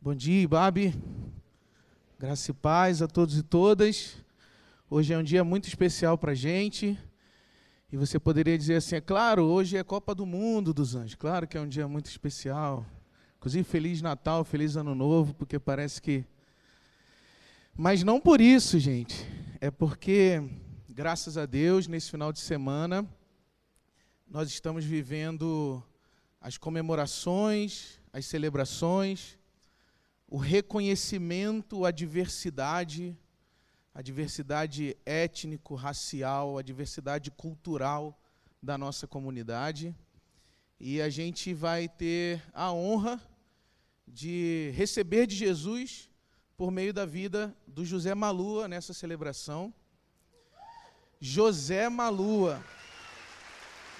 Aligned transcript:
Bom 0.00 0.14
dia, 0.14 0.42
Ibabe. 0.42 0.94
Graça 2.18 2.50
e 2.50 2.54
paz 2.54 3.02
a 3.02 3.08
todos 3.08 3.38
e 3.38 3.42
todas. 3.42 4.16
Hoje 4.88 5.12
é 5.12 5.18
um 5.18 5.22
dia 5.22 5.42
muito 5.42 5.66
especial 5.66 6.16
para 6.16 6.32
a 6.32 6.34
gente. 6.34 6.96
E 7.90 7.96
você 7.96 8.18
poderia 8.18 8.56
dizer 8.56 8.76
assim: 8.76 8.96
é 8.96 9.00
claro, 9.00 9.44
hoje 9.44 9.76
é 9.76 9.82
Copa 9.82 10.14
do 10.14 10.24
Mundo 10.24 10.72
dos 10.72 10.94
Anjos. 10.94 11.16
Claro 11.16 11.48
que 11.48 11.56
é 11.56 11.60
um 11.60 11.66
dia 11.66 11.88
muito 11.88 12.06
especial. 12.06 12.86
Inclusive, 13.38 13.64
Feliz 13.64 14.00
Natal, 14.00 14.44
Feliz 14.44 14.76
Ano 14.76 14.94
Novo, 14.94 15.34
porque 15.34 15.58
parece 15.58 16.00
que. 16.00 16.24
Mas 17.74 18.04
não 18.04 18.20
por 18.20 18.40
isso, 18.40 18.78
gente. 18.78 19.26
É 19.60 19.70
porque, 19.70 20.40
graças 20.88 21.36
a 21.36 21.46
Deus, 21.46 21.88
nesse 21.88 22.10
final 22.10 22.32
de 22.32 22.38
semana, 22.38 23.04
nós 24.28 24.50
estamos 24.50 24.84
vivendo 24.84 25.82
as 26.40 26.56
comemorações, 26.56 27.98
as 28.12 28.26
celebrações, 28.26 29.35
o 30.28 30.38
reconhecimento 30.38 31.84
à 31.84 31.90
diversidade, 31.90 33.16
a 33.94 34.02
diversidade 34.02 34.96
étnico-racial, 35.06 36.58
a 36.58 36.62
diversidade 36.62 37.30
cultural 37.30 38.18
da 38.62 38.76
nossa 38.76 39.06
comunidade. 39.06 39.94
E 40.78 41.00
a 41.00 41.08
gente 41.08 41.54
vai 41.54 41.88
ter 41.88 42.42
a 42.52 42.72
honra 42.72 43.20
de 44.06 44.72
receber 44.74 45.26
de 45.26 45.36
Jesus 45.36 46.10
por 46.56 46.70
meio 46.70 46.92
da 46.92 47.06
vida 47.06 47.56
do 47.66 47.84
José 47.84 48.14
Malua 48.14 48.66
nessa 48.66 48.92
celebração. 48.92 49.72
José 51.20 51.88
Malua. 51.88 52.62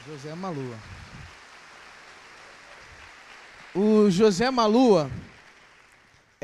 José 0.06 0.34
Malua. 0.34 0.78
O 3.74 4.10
José 4.10 4.50
Malua 4.50 5.10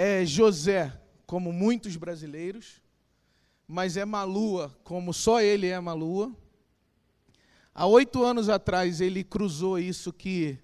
é 0.05 0.27
José, 0.27 0.93
como 1.25 1.53
muitos 1.53 1.95
brasileiros, 1.95 2.83
mas 3.69 3.97
é 3.97 4.05
Malua, 4.05 4.77
como 4.83 5.15
só 5.15 5.41
ele 5.41 5.69
é 5.69 5.79
Malua. 5.79 6.37
Há 7.73 7.87
oito 7.87 8.25
anos 8.25 8.49
atrás 8.49 9.01
ele 9.01 9.23
cruzou 9.23 9.79
isso 9.79 10.13
que 10.13 10.59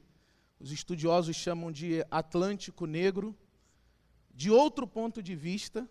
os 0.58 0.72
estudiosos 0.72 1.36
chamam 1.36 1.70
de 1.70 2.04
Atlântico 2.10 2.84
Negro, 2.84 3.32
de 4.34 4.50
outro 4.50 4.88
ponto 4.88 5.22
de 5.22 5.36
vista, 5.36 5.88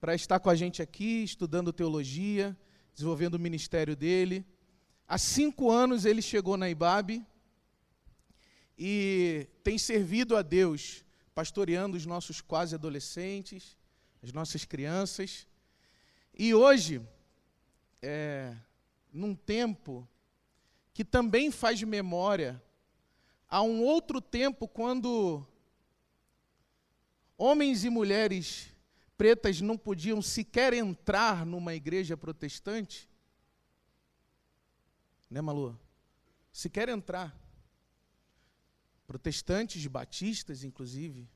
para 0.00 0.14
estar 0.14 0.38
com 0.38 0.48
a 0.48 0.54
gente 0.54 0.80
aqui, 0.80 1.24
estudando 1.24 1.72
teologia, 1.72 2.56
desenvolvendo 2.94 3.34
o 3.34 3.40
ministério 3.40 3.96
dele. 3.96 4.46
Há 5.08 5.18
cinco 5.18 5.68
anos 5.68 6.04
ele 6.04 6.22
chegou 6.22 6.56
na 6.56 6.70
IBAB, 6.70 7.26
e 8.78 9.48
tem 9.64 9.76
servido 9.78 10.36
a 10.36 10.42
Deus, 10.42 11.04
pastoreando 11.34 11.96
os 11.96 12.06
nossos 12.06 12.40
quase 12.40 12.74
adolescentes, 12.74 13.76
as 14.22 14.32
nossas 14.32 14.64
crianças. 14.64 15.46
E 16.32 16.54
hoje, 16.54 17.00
é, 18.00 18.56
num 19.12 19.34
tempo 19.34 20.08
que 20.94 21.04
também 21.04 21.50
faz 21.50 21.82
memória 21.82 22.62
a 23.48 23.62
um 23.62 23.82
outro 23.82 24.20
tempo 24.20 24.66
quando 24.68 25.46
homens 27.36 27.84
e 27.84 27.90
mulheres 27.90 28.72
pretas 29.16 29.60
não 29.60 29.76
podiam 29.76 30.20
sequer 30.22 30.72
entrar 30.72 31.44
numa 31.46 31.74
igreja 31.74 32.16
protestante, 32.16 33.08
né, 35.30 35.40
Malu? 35.40 35.78
Sequer 36.52 36.88
entrar 36.88 37.41
protestantes, 39.12 39.86
batistas, 39.86 40.64
inclusive, 40.64 41.28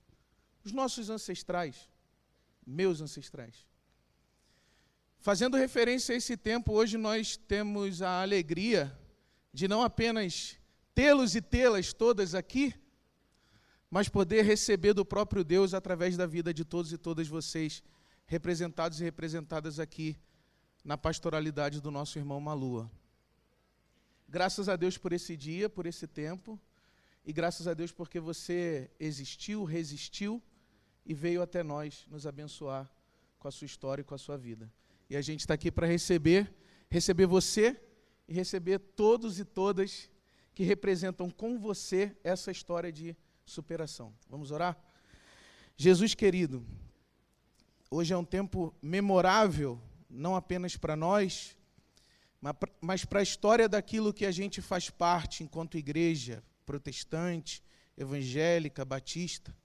os 0.65 0.73
nossos 0.73 1.11
ancestrais, 1.11 1.91
meus 2.67 3.03
ancestrais. 3.03 3.67
Fazendo 5.19 5.59
referência 5.59 6.15
a 6.15 6.17
esse 6.17 6.39
tempo, 6.39 6.73
hoje 6.73 6.97
nós 6.97 7.37
temos 7.37 8.01
a 8.01 8.23
alegria 8.23 8.99
de 9.53 9.69
não 9.69 9.83
apenas 9.83 10.59
tê-los 10.95 11.35
e 11.35 11.43
tê-las 11.43 11.93
todas 11.93 12.35
aqui, 12.35 12.75
mas 13.91 14.09
poder 14.09 14.43
receber 14.43 14.95
do 14.95 15.05
próprio 15.05 15.45
Deus 15.45 15.75
através 15.75 16.17
da 16.17 16.27
vida 16.27 16.55
de 16.55 16.65
todos 16.65 16.91
e 16.95 16.97
todas 16.97 17.29
vocês, 17.29 17.83
representados 18.25 19.03
e 19.03 19.05
representadas 19.05 19.79
aqui 19.79 20.17
na 20.83 20.97
pastoralidade 20.97 21.83
do 21.83 21.91
nosso 21.91 22.19
irmão 22.19 22.41
Malua. 22.41 22.91
Graças 24.27 24.67
a 24.67 24.77
Deus 24.77 24.97
por 24.97 25.13
esse 25.13 25.37
dia, 25.37 25.69
por 25.69 25.85
esse 25.85 26.07
tempo. 26.07 26.59
E 27.27 27.33
graças 27.33 27.67
a 27.67 27.75
Deus 27.75 27.91
porque 27.91 28.21
você 28.21 28.89
existiu, 29.01 29.65
resistiu 29.65 30.41
e 31.05 31.13
veio 31.13 31.43
até 31.43 31.61
nós 31.61 32.07
nos 32.09 32.25
abençoar 32.25 32.89
com 33.37 33.49
a 33.49 33.51
sua 33.51 33.67
história 33.67 34.03
e 34.03 34.05
com 34.05 34.15
a 34.15 34.19
sua 34.19 34.39
vida. 34.39 34.73
E 35.11 35.17
a 35.17 35.21
gente 35.21 35.41
está 35.41 35.55
aqui 35.55 35.73
para 35.73 35.89
receber, 35.89 36.55
receber 36.89 37.27
você 37.27 37.83
e 38.29 38.33
receber 38.33 38.79
todos 38.79 39.41
e 39.41 39.45
todas 39.45 40.09
que 40.55 40.63
representam 40.63 41.29
com 41.29 41.59
você 41.59 42.17
essa 42.23 42.53
história 42.53 42.93
de 42.93 43.17
superação. 43.45 44.15
Vamos 44.31 44.53
orar? 44.53 44.79
Jesus 45.77 46.15
querido, 46.15 46.65
hoje 47.91 48.15
é 48.15 48.17
um 48.17 48.25
tempo 48.25 48.73
memorável, 48.81 49.83
não 50.09 50.37
apenas 50.37 50.77
para 50.77 50.95
nós, 50.95 51.59
mas 52.81 53.05
para 53.05 53.19
a 53.19 53.25
história 53.25 53.69
daquilo 53.69 54.15
que 54.15 54.25
a 54.25 54.31
gente 54.31 54.63
faz 54.63 54.89
parte 54.89 55.43
enquanto 55.43 55.77
igreja, 55.77 56.41
protestante, 56.67 57.63
evangélica, 57.97 58.85
batista. 58.85 59.57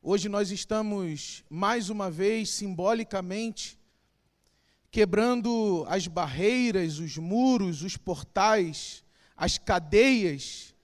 Hoje 0.00 0.28
nós 0.28 0.50
estamos, 0.50 1.42
mais 1.48 1.88
uma 1.88 2.10
vez, 2.10 2.50
simbolicamente, 2.50 3.78
quebrando 4.90 5.84
as 5.88 6.06
barreiras, 6.06 6.98
os 6.98 7.16
muros, 7.16 7.82
os 7.82 7.96
portais, 7.96 9.02
as 9.34 9.56
cadeias 9.56 10.74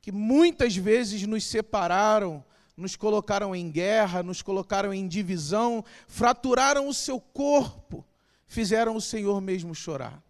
que 0.00 0.10
muitas 0.10 0.74
vezes 0.74 1.22
nos 1.24 1.44
separaram, 1.44 2.42
nos 2.74 2.96
colocaram 2.96 3.54
em 3.54 3.70
guerra, 3.70 4.22
nos 4.22 4.40
colocaram 4.40 4.92
em 4.94 5.06
divisão, 5.06 5.84
fraturaram 6.06 6.88
o 6.88 6.94
seu 6.94 7.20
corpo, 7.20 8.06
fizeram 8.46 8.96
o 8.96 9.00
Senhor 9.02 9.40
mesmo 9.40 9.74
chorar. 9.74 10.22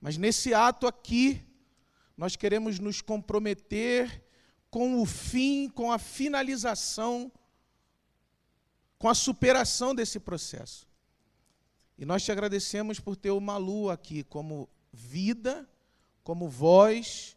Mas 0.00 0.16
nesse 0.16 0.54
ato 0.54 0.86
aqui, 0.86 1.42
nós 2.22 2.36
queremos 2.36 2.78
nos 2.78 3.00
comprometer 3.00 4.22
com 4.70 5.02
o 5.02 5.04
fim, 5.04 5.68
com 5.68 5.90
a 5.90 5.98
finalização, 5.98 7.32
com 8.96 9.08
a 9.08 9.14
superação 9.14 9.92
desse 9.92 10.20
processo. 10.20 10.86
E 11.98 12.04
nós 12.06 12.22
te 12.22 12.30
agradecemos 12.30 13.00
por 13.00 13.16
ter 13.16 13.32
o 13.32 13.40
Malu 13.40 13.90
aqui 13.90 14.22
como 14.22 14.68
vida, 14.92 15.68
como 16.22 16.48
voz, 16.48 17.36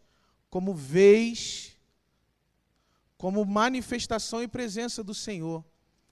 como 0.52 0.72
vez, 0.72 1.76
como 3.18 3.44
manifestação 3.44 4.44
e 4.44 4.48
presença 4.48 5.04
do 5.04 5.16
Senhor, 5.16 5.66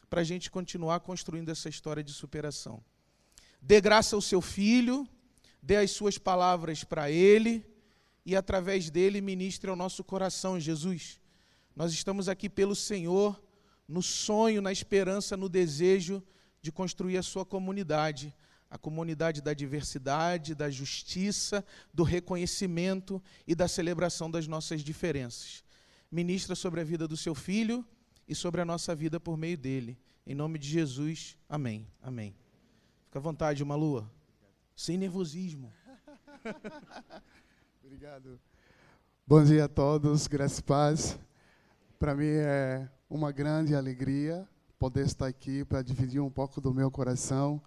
para 0.10 0.22
a 0.22 0.24
gente 0.24 0.50
continuar 0.50 1.02
construindo 1.02 1.50
essa 1.50 1.70
história 1.70 2.04
de 2.04 2.12
superação. 2.12 2.84
Dê 3.62 3.80
graça 3.80 4.16
ao 4.16 4.22
seu 4.22 4.42
filho, 4.42 5.08
dê 5.62 5.76
as 5.76 5.92
suas 5.92 6.18
palavras 6.18 6.84
para 6.84 7.12
ele 7.12 7.72
e 8.26 8.36
através 8.36 8.90
dele 8.90 9.22
ministre 9.22 9.70
ao 9.70 9.76
nosso 9.76 10.04
coração, 10.04 10.60
Jesus. 10.60 11.20
Nós 11.76 11.92
estamos 11.92 12.30
aqui 12.30 12.50
pelo 12.50 12.76
Senhor, 12.76 13.42
no 13.88 14.02
sonho, 14.02 14.62
na 14.62 14.72
esperança, 14.72 15.36
no 15.36 15.50
desejo 15.50 16.24
de 16.62 16.72
construir 16.72 17.18
a 17.18 17.24
sua 17.24 17.46
comunidade, 17.46 18.34
a 18.70 18.78
comunidade 18.78 19.42
da 19.42 19.54
diversidade, 19.54 20.56
da 20.56 20.70
justiça, 20.70 21.64
do 21.94 22.04
reconhecimento 22.04 23.22
e 23.46 23.54
da 23.54 23.68
celebração 23.68 24.32
das 24.32 24.48
nossas 24.48 24.82
diferenças. 24.82 25.64
Ministra 26.10 26.56
sobre 26.56 26.80
a 26.80 26.84
vida 26.84 27.08
do 27.08 27.18
seu 27.18 27.36
filho 27.36 27.86
e 28.28 28.34
sobre 28.34 28.62
a 28.62 28.66
nossa 28.66 28.96
vida 28.96 29.20
por 29.20 29.38
meio 29.38 29.58
dele. 29.58 29.98
Em 30.26 30.34
nome 30.34 30.58
de 30.58 30.70
Jesus, 30.70 31.38
amém. 31.50 31.88
Amém. 32.02 32.34
Fica 33.06 33.20
à 33.20 33.22
vontade, 33.22 33.62
uma 33.62 33.76
lua. 33.76 34.10
Sem 34.76 34.98
nervosismo. 34.98 35.74
Obrigado. 37.86 38.40
Bom 39.28 39.44
dia 39.44 39.66
a 39.66 39.68
todos, 39.68 40.26
graças 40.26 40.60
e 40.60 40.64
paz. 40.64 41.20
Para 42.00 42.16
mim 42.16 42.30
é 42.30 42.90
uma 43.10 43.30
grande 43.30 43.76
alegria 43.76 44.48
poder 44.80 45.06
estar 45.06 45.28
aqui 45.28 45.66
para 45.66 45.82
dividir 45.82 46.22
um 46.22 46.30
pouco 46.30 46.62
do 46.62 46.74
meu 46.74 46.90
coração. 46.90 47.62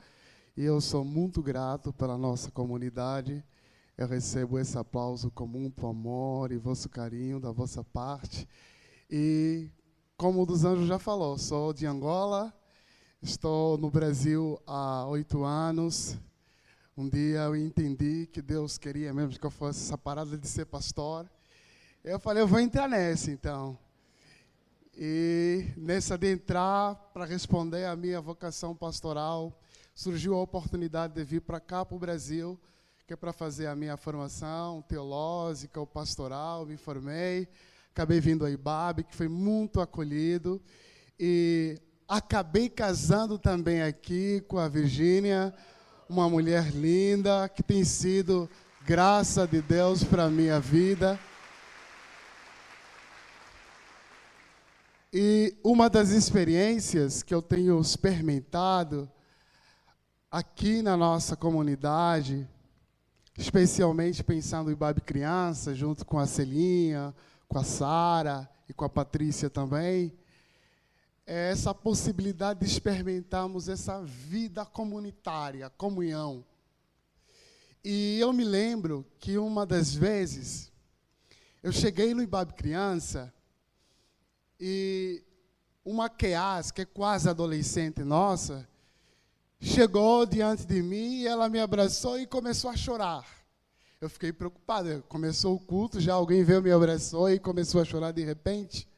E 0.56 0.64
eu 0.64 0.80
sou 0.80 1.04
muito 1.04 1.42
grato 1.42 1.92
pela 1.92 2.16
nossa 2.16 2.50
comunidade. 2.50 3.44
Eu 3.96 4.08
recebo 4.08 4.58
esse 4.58 4.78
aplauso 4.78 5.30
com 5.30 5.46
muito 5.46 5.86
amor 5.86 6.50
e 6.50 6.56
vosso 6.56 6.88
carinho 6.88 7.38
da 7.38 7.52
vossa 7.52 7.84
parte. 7.84 8.48
E, 9.10 9.68
como 10.16 10.42
o 10.42 10.46
dos 10.46 10.64
Anjos 10.64 10.88
já 10.88 10.98
falou, 10.98 11.36
sou 11.36 11.74
de 11.74 11.84
Angola, 11.84 12.54
estou 13.20 13.76
no 13.76 13.90
Brasil 13.90 14.58
há 14.66 15.06
oito 15.08 15.44
anos. 15.44 16.16
Um 16.98 17.10
dia 17.10 17.40
eu 17.40 17.54
entendi 17.54 18.26
que 18.32 18.40
Deus 18.40 18.78
queria 18.78 19.12
mesmo 19.12 19.38
que 19.38 19.44
eu 19.44 19.50
fosse 19.50 19.84
essa 19.84 19.98
parada 19.98 20.34
de 20.34 20.48
ser 20.48 20.64
pastor. 20.64 21.30
Eu 22.02 22.18
falei, 22.18 22.42
eu 22.42 22.48
vou 22.48 22.58
entrar 22.58 22.88
nessa 22.88 23.30
então. 23.30 23.78
E 24.96 25.66
nessa 25.76 26.16
de 26.16 26.32
entrar 26.32 26.94
para 27.12 27.26
responder 27.26 27.84
à 27.84 27.94
minha 27.94 28.18
vocação 28.18 28.74
pastoral, 28.74 29.60
surgiu 29.94 30.36
a 30.36 30.40
oportunidade 30.40 31.12
de 31.12 31.22
vir 31.22 31.42
para 31.42 31.60
cá, 31.60 31.84
para 31.84 31.94
o 31.94 31.98
Brasil, 31.98 32.58
que 33.06 33.12
é 33.12 33.16
para 33.16 33.30
fazer 33.30 33.66
a 33.66 33.76
minha 33.76 33.98
formação 33.98 34.80
teológica 34.80 35.78
ou 35.78 35.86
pastoral. 35.86 36.64
Me 36.64 36.78
formei, 36.78 37.46
acabei 37.90 38.20
vindo 38.20 38.42
a 38.42 38.50
Ibabe, 38.50 39.04
que 39.04 39.14
foi 39.14 39.28
muito 39.28 39.82
acolhido. 39.82 40.62
E 41.20 41.78
acabei 42.08 42.70
casando 42.70 43.38
também 43.38 43.82
aqui 43.82 44.40
com 44.48 44.56
a 44.56 44.66
Virgínia, 44.66 45.54
uma 46.08 46.28
mulher 46.28 46.70
linda, 46.70 47.48
que 47.48 47.62
tem 47.62 47.84
sido 47.84 48.48
graça 48.84 49.46
de 49.46 49.60
Deus 49.60 50.04
para 50.04 50.30
minha 50.30 50.60
vida. 50.60 51.18
E 55.12 55.56
uma 55.64 55.90
das 55.90 56.10
experiências 56.10 57.22
que 57.22 57.34
eu 57.34 57.42
tenho 57.42 57.80
experimentado 57.80 59.10
aqui 60.30 60.82
na 60.82 60.96
nossa 60.96 61.34
comunidade, 61.34 62.46
especialmente 63.36 64.22
pensando 64.22 64.70
em 64.70 64.74
Babi 64.74 65.00
Criança, 65.00 65.74
junto 65.74 66.04
com 66.04 66.18
a 66.18 66.26
Celinha, 66.26 67.14
com 67.48 67.58
a 67.58 67.64
Sara 67.64 68.48
e 68.68 68.72
com 68.72 68.84
a 68.84 68.88
Patrícia 68.88 69.50
também, 69.50 70.12
é 71.26 71.50
essa 71.50 71.74
possibilidade 71.74 72.60
de 72.60 72.66
experimentarmos 72.66 73.68
essa 73.68 74.00
vida 74.02 74.64
comunitária, 74.64 75.68
comunhão. 75.70 76.44
E 77.84 78.18
eu 78.20 78.32
me 78.32 78.44
lembro 78.44 79.04
que 79.18 79.36
uma 79.36 79.66
das 79.66 79.94
vezes 79.94 80.72
eu 81.62 81.72
cheguei 81.72 82.14
no 82.14 82.22
Ibabe 82.22 82.54
Criança 82.54 83.32
e 84.58 85.22
uma 85.84 86.08
Keas, 86.08 86.70
que 86.70 86.82
é 86.82 86.84
quase 86.84 87.28
adolescente 87.28 88.04
nossa, 88.04 88.68
chegou 89.60 90.24
diante 90.26 90.64
de 90.64 90.80
mim 90.82 91.16
e 91.16 91.26
ela 91.26 91.48
me 91.48 91.58
abraçou 91.58 92.18
e 92.18 92.26
começou 92.26 92.70
a 92.70 92.76
chorar. 92.76 93.26
Eu 94.00 94.10
fiquei 94.10 94.32
preocupado. 94.32 95.02
Começou 95.08 95.54
o 95.54 95.60
culto, 95.60 96.00
já 96.00 96.14
alguém 96.14 96.44
veio, 96.44 96.62
me 96.62 96.70
abraçou 96.70 97.30
e 97.30 97.38
começou 97.38 97.80
a 97.80 97.84
chorar 97.84 98.12
de 98.12 98.24
repente. 98.24 98.88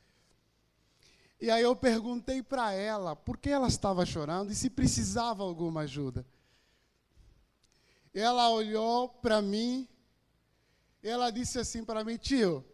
E 1.41 1.51
aí 1.51 1.63
eu 1.63 1.77
perguntei 1.77 2.43
para 2.43 2.73
ela 2.73 3.15
por 3.15 3.39
que 3.39 3.49
ela 3.49 3.69
estava 3.69 4.05
chorando 4.05 4.51
e 4.51 4.57
se 4.57 4.69
precisava 4.69 5.43
alguma 5.43 5.83
ajuda. 5.83 6.27
Ela 8.13 8.51
olhou 8.51 9.09
para 9.09 9.41
mim, 9.41 9.89
ela 11.03 11.31
disse 11.31 11.59
assim 11.59 11.85
para 11.85 12.03
mim, 12.03 12.17
tio, 12.17 12.65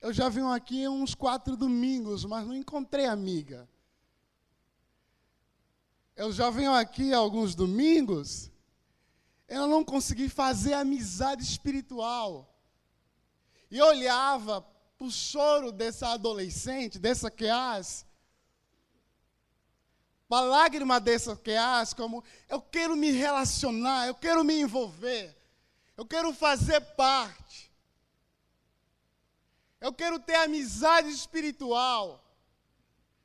eu 0.00 0.12
já 0.12 0.28
vim 0.28 0.42
aqui 0.42 0.88
uns 0.88 1.14
quatro 1.14 1.56
domingos, 1.56 2.24
mas 2.24 2.46
não 2.46 2.54
encontrei 2.54 3.06
amiga. 3.06 3.68
Eu 6.16 6.32
já 6.32 6.50
venho 6.50 6.72
aqui 6.72 7.12
alguns 7.12 7.54
domingos, 7.54 8.50
eu 9.48 9.66
não 9.68 9.84
consegui 9.84 10.28
fazer 10.28 10.74
amizade 10.74 11.42
espiritual. 11.42 12.52
E 13.70 13.78
eu 13.78 13.86
olhava 13.86 14.60
para 14.96 15.06
o 15.06 15.10
choro 15.10 15.72
dessa 15.72 16.08
adolescente, 16.08 16.98
dessa 16.98 17.30
Keas, 17.30 18.06
para 20.28 20.46
a 20.46 20.48
lágrima 20.48 20.98
dessa 20.98 21.36
Keas, 21.36 21.92
como 21.92 22.24
eu 22.48 22.60
quero 22.60 22.96
me 22.96 23.10
relacionar, 23.10 24.06
eu 24.06 24.14
quero 24.14 24.42
me 24.42 24.60
envolver, 24.60 25.36
eu 25.96 26.06
quero 26.06 26.32
fazer 26.32 26.80
parte. 26.80 27.72
Eu 29.80 29.92
quero 29.92 30.18
ter 30.18 30.36
amizade 30.36 31.10
espiritual. 31.10 32.24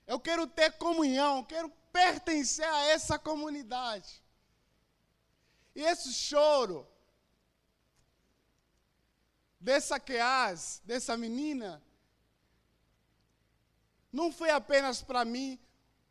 Eu 0.06 0.19
quero 0.19 0.45
ter 0.45 0.74
comunhão, 0.74 1.38
eu 1.38 1.45
quero 1.45 1.69
pertencer 1.94 2.68
a 2.68 2.88
essa 2.88 3.18
comunidade. 3.18 4.21
E 5.74 5.81
esse 5.81 6.12
choro 6.12 6.86
dessa 9.59 10.00
Keaz, 10.00 10.81
dessa 10.85 11.17
menina, 11.17 11.83
não 14.11 14.31
foi 14.31 14.50
apenas 14.50 15.01
para 15.01 15.25
mim 15.25 15.59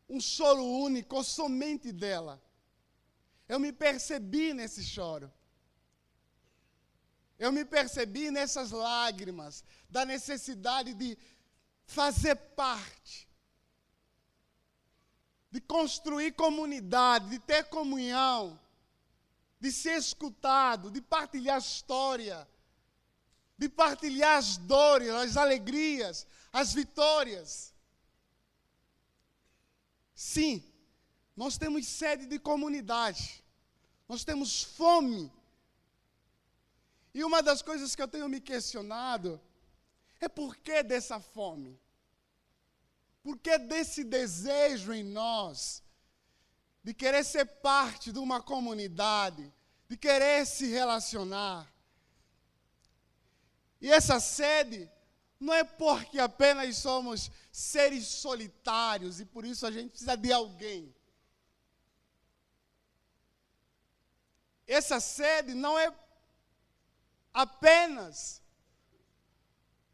um 0.07 0.19
choro 0.19 0.63
único 0.63 1.23
somente 1.23 1.91
dela. 1.91 2.41
Eu 3.47 3.59
me 3.59 3.71
percebi 3.73 4.53
nesse 4.53 4.83
choro. 4.83 5.31
Eu 7.37 7.51
me 7.51 7.63
percebi 7.63 8.29
nessas 8.29 8.71
lágrimas, 8.71 9.63
da 9.89 10.05
necessidade 10.05 10.93
de 10.93 11.17
fazer 11.85 12.35
parte, 12.35 13.27
de 15.49 15.61
construir 15.61 16.33
comunidade, 16.33 17.29
de 17.29 17.39
ter 17.39 17.63
comunhão, 17.65 18.59
de 19.59 19.71
ser 19.71 19.97
escutado, 19.97 20.91
de 20.91 21.01
partilhar 21.01 21.57
história, 21.57 22.47
de 23.59 23.69
partilhar 23.69 24.37
as 24.37 24.57
dores, 24.57 25.09
as 25.09 25.37
alegrias, 25.37 26.25
as 26.51 26.73
vitórias. 26.73 27.71
Sim, 30.15 30.63
nós 31.35 31.59
temos 31.59 31.85
sede 31.87 32.25
de 32.25 32.39
comunidade, 32.39 33.43
nós 34.07 34.23
temos 34.23 34.63
fome 34.63 35.31
e 37.13 37.23
uma 37.23 37.41
das 37.41 37.61
coisas 37.61 37.95
que 37.95 38.01
eu 38.01 38.07
tenho 38.07 38.29
me 38.29 38.39
questionado 38.39 39.41
é 40.21 40.27
por 40.27 40.55
que 40.55 40.83
dessa 40.83 41.19
fome? 41.19 41.79
Por 43.21 43.37
que 43.37 43.57
desse 43.57 44.03
desejo 44.03 44.93
em 44.93 45.03
nós 45.03 45.83
de 46.83 46.93
querer 46.93 47.23
ser 47.25 47.45
parte 47.45 48.11
de 48.11 48.19
uma 48.19 48.41
comunidade, 48.41 49.53
de 49.89 49.97
querer 49.97 50.45
se 50.45 50.67
relacionar? 50.67 51.69
E 53.81 53.91
essa 53.91 54.19
sede 54.19 54.89
não 55.39 55.53
é 55.53 55.63
porque 55.63 56.19
apenas 56.19 56.77
somos 56.77 57.31
seres 57.51 58.05
solitários 58.07 59.19
e 59.19 59.25
por 59.25 59.45
isso 59.45 59.65
a 59.65 59.71
gente 59.71 59.89
precisa 59.91 60.15
de 60.17 60.31
alguém. 60.33 60.93
Essa 64.67 64.99
sede 64.99 65.53
não 65.53 65.79
é 65.79 65.93
apenas 67.33 68.41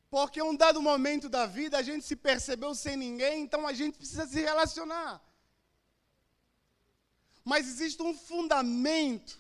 porque 0.10 0.42
um 0.42 0.56
dado 0.56 0.82
momento 0.82 1.28
da 1.28 1.46
vida 1.46 1.78
a 1.78 1.82
gente 1.82 2.06
se 2.06 2.16
percebeu 2.16 2.74
sem 2.74 2.96
ninguém, 2.96 3.44
então 3.44 3.68
a 3.68 3.74
gente 3.74 3.98
precisa 3.98 4.26
se 4.26 4.40
relacionar. 4.40 5.22
Mas 7.44 7.68
existe 7.68 8.02
um 8.02 8.14
fundamento 8.14 9.40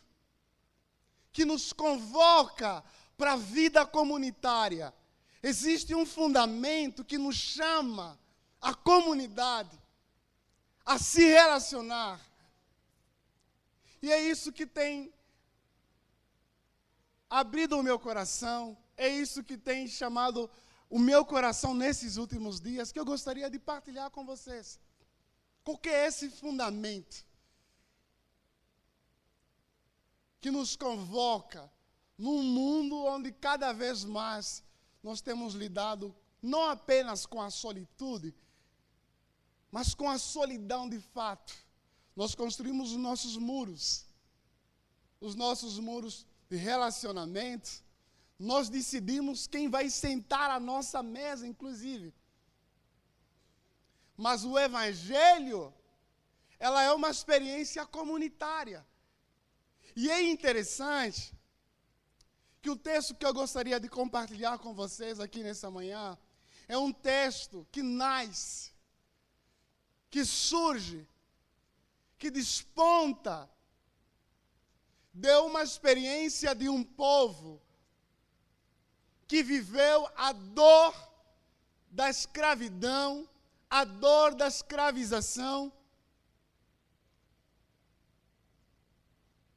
que 1.32 1.44
nos 1.46 1.74
convoca 1.74 2.84
para 3.18 3.34
a 3.34 3.38
vida 3.38 3.86
comunitária. 3.86 4.94
Existe 5.42 5.94
um 5.94 6.06
fundamento 6.06 7.04
que 7.04 7.18
nos 7.18 7.36
chama 7.36 8.20
a 8.62 8.74
comunidade 8.74 9.80
a 10.86 10.98
se 10.98 11.24
relacionar. 11.26 12.20
E 14.02 14.12
é 14.12 14.22
isso 14.22 14.52
que 14.52 14.66
tem 14.66 15.14
abrido 17.30 17.78
o 17.78 17.84
meu 17.84 18.00
coração, 18.00 18.78
é 18.96 19.08
isso 19.08 19.44
que 19.44 19.58
tem 19.58 19.88
chamado 19.88 20.50
o 20.90 21.00
meu 21.00 21.26
coração 21.26 21.74
nesses 21.74 22.18
últimos 22.18 22.62
dias, 22.62 22.92
que 22.92 23.00
eu 23.00 23.06
gostaria 23.06 23.50
de 23.50 23.60
partilhar 23.60 24.10
com 24.12 24.26
vocês. 24.26 24.80
Qual 25.64 25.78
que 25.78 25.90
é 25.90 26.06
esse 26.06 26.30
fundamento 26.30 27.26
que 30.40 30.52
nos 30.52 30.76
convoca 30.76 31.72
num 32.18 32.42
mundo 32.42 33.04
onde 33.06 33.32
cada 33.32 33.74
vez 33.74 34.04
mais 34.04 34.64
nós 35.04 35.22
temos 35.22 35.54
lidado 35.54 36.16
não 36.42 36.64
apenas 36.70 37.26
com 37.26 37.42
a 37.42 37.50
solitude, 37.50 38.34
mas 39.72 39.94
com 39.94 40.10
a 40.10 40.18
solidão 40.18 40.88
de 40.88 41.00
fato. 41.00 41.54
Nós 42.16 42.34
construímos 42.34 42.92
os 42.92 42.98
nossos 42.98 43.36
muros, 43.36 44.06
os 45.20 45.36
nossos 45.36 45.80
muros 45.80 46.26
de 46.50 46.56
relacionamento, 46.56 47.84
nós 48.38 48.70
decidimos 48.70 49.48
quem 49.48 49.70
vai 49.70 49.90
sentar 49.90 50.50
à 50.50 50.60
nossa 50.60 51.02
mesa, 51.04 51.48
inclusive. 51.48 52.14
Mas 54.16 54.46
o 54.46 54.58
Evangelho, 54.58 55.74
ela 56.58 56.82
é 56.82 56.92
uma 56.92 57.10
experiência 57.10 57.86
comunitária. 57.86 58.86
E 59.96 60.10
é 60.10 60.22
interessante 60.24 61.35
que 62.66 62.70
o 62.72 62.76
texto 62.76 63.14
que 63.14 63.24
eu 63.24 63.32
gostaria 63.32 63.80
de 63.80 63.88
compartilhar 63.88 64.58
com 64.58 64.74
vocês 64.74 65.20
aqui 65.20 65.44
nessa 65.44 65.70
manhã 65.70 66.18
é 66.68 66.76
um 66.76 66.92
texto 66.92 67.68
que 67.72 67.84
nasce, 67.84 68.74
que 70.10 70.26
surge, 70.26 71.08
que 72.18 72.32
desponta 72.32 73.48
deu 75.14 75.46
uma 75.46 75.62
experiência 75.62 76.56
de 76.56 76.68
um 76.68 76.84
povo 76.84 77.62
que 79.28 79.44
viveu 79.44 80.10
a 80.16 80.32
dor 80.32 80.96
da 81.92 82.10
escravidão, 82.10 83.30
a 83.70 83.84
dor 83.84 84.34
da 84.34 84.48
escravização 84.48 85.72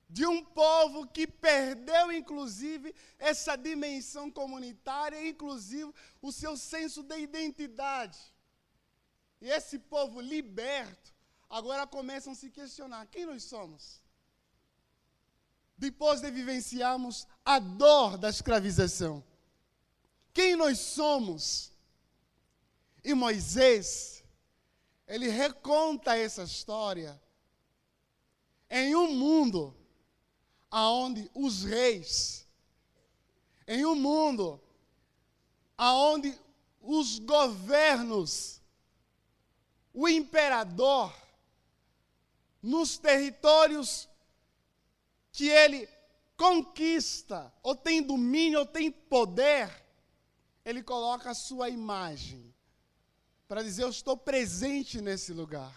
de 0.09 0.27
um 0.27 0.43
povo 0.43 1.07
que 1.07 1.27
perdeu, 1.27 2.11
inclusive, 2.11 2.95
essa 3.19 3.57
dimensão 3.57 4.31
comunitária, 4.31 5.29
inclusive 5.29 5.93
o 6.23 6.33
seu 6.33 6.57
senso 6.57 7.03
de 7.03 7.19
identidade. 7.19 8.19
E 9.41 9.51
esse 9.51 9.79
povo 9.79 10.21
liberto, 10.21 11.15
agora 11.49 11.87
começam 11.87 12.33
a 12.33 12.37
se 12.37 12.51
questionar: 12.51 13.07
quem 13.07 13.27
nós 13.27 13.45
somos? 13.45 14.03
Depois 15.77 16.21
de 16.21 16.31
vivenciarmos 16.31 17.27
a 17.45 17.59
dor 17.59 18.17
da 18.17 18.31
escravização, 18.31 19.23
quem 20.33 20.57
nós 20.57 20.79
somos? 20.79 21.71
E 23.05 23.15
Moisés, 23.15 24.25
ele 25.07 25.29
reconta 25.29 26.17
essa 26.17 26.43
história 26.43 27.21
em 28.69 28.95
um 28.95 29.13
mundo 29.15 29.78
aonde 30.71 31.31
os 31.35 31.65
reis, 31.65 32.47
em 33.67 33.85
um 33.85 33.95
mundo 33.95 34.61
aonde 35.79 36.37
os 36.81 37.21
governos, 37.21 38.61
o 39.95 40.09
imperador, 40.09 41.15
nos 42.61 42.99
territórios 42.99 44.09
que 45.31 45.49
ele 45.49 45.89
conquista, 46.37 47.53
ou 47.63 47.77
tem 47.77 48.03
domínio, 48.03 48.61
ou 48.61 48.67
tem 48.67 48.91
poder, 48.91 49.71
ele 50.65 50.83
coloca 50.83 51.31
a 51.31 51.35
sua 51.35 51.69
imagem 51.69 52.53
para 53.47 53.63
dizer: 53.63 53.85
Eu 53.85 53.91
estou 53.91 54.17
presente 54.17 55.01
nesse 55.01 55.33
lugar. 55.33 55.75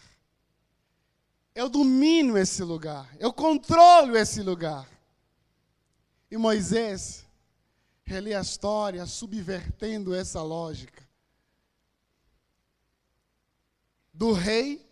Eu 1.53 1.67
domino 1.67 2.37
esse 2.37 2.63
lugar, 2.63 3.13
eu 3.19 3.33
controlo 3.33 4.17
esse 4.17 4.41
lugar. 4.41 4.87
E 6.29 6.37
Moisés 6.37 7.25
relê 8.03 8.33
a 8.33 8.41
história 8.41 9.05
subvertendo 9.05 10.15
essa 10.15 10.41
lógica. 10.41 11.05
Do 14.13 14.31
rei, 14.31 14.85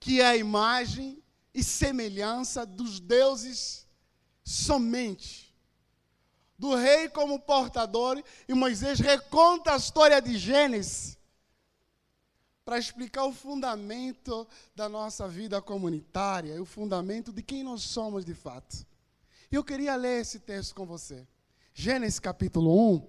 que 0.00 0.20
é 0.20 0.26
a 0.26 0.36
imagem 0.36 1.22
e 1.54 1.62
semelhança 1.62 2.66
dos 2.66 2.98
deuses 2.98 3.86
somente. 4.42 5.54
Do 6.58 6.74
rei 6.74 7.08
como 7.08 7.38
portador, 7.38 8.22
e 8.48 8.54
Moisés 8.54 8.98
reconta 8.98 9.72
a 9.72 9.76
história 9.76 10.20
de 10.20 10.36
Gênesis 10.36 11.19
para 12.70 12.78
explicar 12.78 13.24
o 13.24 13.32
fundamento 13.32 14.46
da 14.76 14.88
nossa 14.88 15.26
vida 15.26 15.60
comunitária 15.60 16.62
o 16.62 16.64
fundamento 16.64 17.32
de 17.32 17.42
quem 17.42 17.64
nós 17.64 17.82
somos 17.82 18.24
de 18.24 18.32
fato. 18.32 18.86
Eu 19.50 19.64
queria 19.64 19.96
ler 19.96 20.20
esse 20.20 20.38
texto 20.38 20.72
com 20.72 20.86
você. 20.86 21.26
Gênesis 21.74 22.20
capítulo 22.20 22.94
1. 22.94 23.08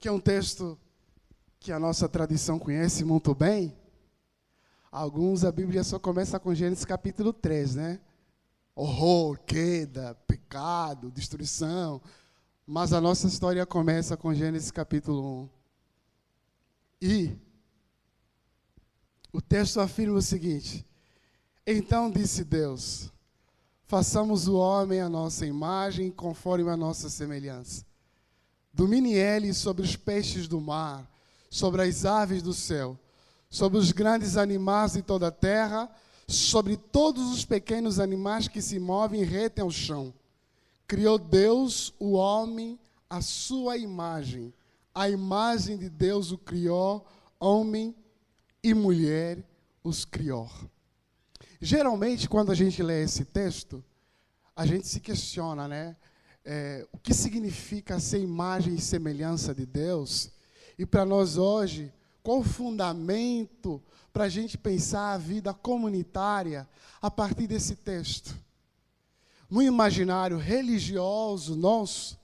Que 0.00 0.08
é 0.08 0.10
um 0.10 0.18
texto 0.18 0.76
que 1.60 1.70
a 1.70 1.78
nossa 1.78 2.08
tradição 2.08 2.58
conhece 2.58 3.04
muito 3.04 3.32
bem. 3.32 3.78
Alguns 4.90 5.44
a 5.44 5.52
Bíblia 5.52 5.84
só 5.84 6.00
começa 6.00 6.40
com 6.40 6.52
Gênesis 6.52 6.84
capítulo 6.84 7.32
3, 7.32 7.76
né? 7.76 8.00
Horror, 8.74 9.38
queda, 9.46 10.16
pecado, 10.26 11.12
destruição, 11.12 12.02
mas 12.66 12.92
a 12.92 13.00
nossa 13.00 13.28
história 13.28 13.64
começa 13.64 14.16
com 14.16 14.34
Gênesis 14.34 14.72
capítulo 14.72 15.44
1. 15.44 15.48
E 17.00 17.36
o 19.32 19.40
texto 19.40 19.78
afirma 19.78 20.18
o 20.18 20.22
seguinte: 20.22 20.84
Então 21.64 22.10
disse 22.10 22.42
Deus: 22.42 23.12
Façamos 23.86 24.48
o 24.48 24.56
homem 24.56 25.00
à 25.00 25.08
nossa 25.08 25.46
imagem, 25.46 26.10
conforme 26.10 26.68
a 26.68 26.76
nossa 26.76 27.08
semelhança. 27.08 27.86
Domine 28.72 29.14
ele 29.14 29.54
sobre 29.54 29.84
os 29.84 29.94
peixes 29.94 30.48
do 30.48 30.60
mar, 30.60 31.08
sobre 31.48 31.82
as 31.82 32.04
aves 32.04 32.42
do 32.42 32.52
céu, 32.52 32.98
sobre 33.48 33.78
os 33.78 33.92
grandes 33.92 34.36
animais 34.36 34.94
de 34.94 35.02
toda 35.02 35.28
a 35.28 35.30
terra, 35.30 35.88
sobre 36.26 36.76
todos 36.76 37.32
os 37.32 37.44
pequenos 37.44 38.00
animais 38.00 38.48
que 38.48 38.60
se 38.60 38.80
movem 38.80 39.22
e 39.22 39.24
retem 39.24 39.62
ao 39.62 39.70
chão. 39.70 40.12
Criou 40.86 41.18
Deus 41.18 41.92
o 41.98 42.12
homem 42.12 42.78
à 43.10 43.20
sua 43.20 43.76
imagem. 43.76 44.54
A 44.94 45.10
imagem 45.10 45.76
de 45.76 45.90
Deus 45.90 46.30
o 46.30 46.38
criou, 46.38 47.06
homem 47.40 47.94
e 48.62 48.72
mulher 48.72 49.44
os 49.82 50.04
criou. 50.04 50.50
Geralmente, 51.60 52.28
quando 52.28 52.52
a 52.52 52.54
gente 52.54 52.82
lê 52.82 53.02
esse 53.02 53.24
texto, 53.24 53.84
a 54.54 54.64
gente 54.64 54.86
se 54.86 55.00
questiona, 55.00 55.66
né? 55.66 55.96
É, 56.44 56.86
o 56.92 56.98
que 56.98 57.12
significa 57.12 57.98
ser 57.98 58.20
imagem 58.20 58.74
e 58.74 58.80
semelhança 58.80 59.54
de 59.54 59.66
Deus? 59.66 60.30
E 60.78 60.86
para 60.86 61.04
nós 61.04 61.36
hoje, 61.36 61.92
qual 62.22 62.38
o 62.40 62.44
fundamento 62.44 63.82
para 64.12 64.24
a 64.24 64.28
gente 64.28 64.56
pensar 64.56 65.12
a 65.12 65.18
vida 65.18 65.52
comunitária 65.52 66.68
a 67.02 67.10
partir 67.10 67.46
desse 67.46 67.74
texto? 67.76 68.45
No 69.48 69.62
imaginário 69.62 70.38
religioso 70.38 71.54
nosso, 71.54 72.18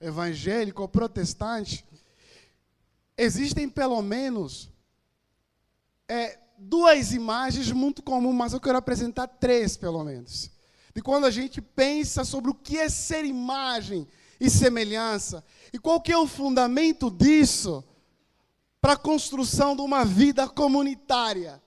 evangélico 0.00 0.86
protestante, 0.88 1.84
existem 3.16 3.68
pelo 3.68 4.00
menos 4.02 4.70
é, 6.08 6.38
duas 6.58 7.12
imagens 7.12 7.70
muito 7.72 8.02
comuns, 8.02 8.34
mas 8.34 8.52
eu 8.52 8.60
quero 8.60 8.78
apresentar 8.78 9.26
três 9.26 9.76
pelo 9.76 10.02
menos. 10.04 10.50
De 10.94 11.02
quando 11.02 11.26
a 11.26 11.30
gente 11.30 11.60
pensa 11.60 12.24
sobre 12.24 12.50
o 12.50 12.54
que 12.54 12.78
é 12.78 12.88
ser 12.88 13.24
imagem 13.24 14.06
e 14.40 14.48
semelhança, 14.48 15.44
e 15.72 15.78
qual 15.78 16.00
que 16.00 16.12
é 16.12 16.18
o 16.18 16.26
fundamento 16.26 17.10
disso 17.10 17.84
para 18.80 18.92
a 18.92 18.96
construção 18.96 19.74
de 19.74 19.82
uma 19.82 20.04
vida 20.04 20.48
comunitária. 20.48 21.60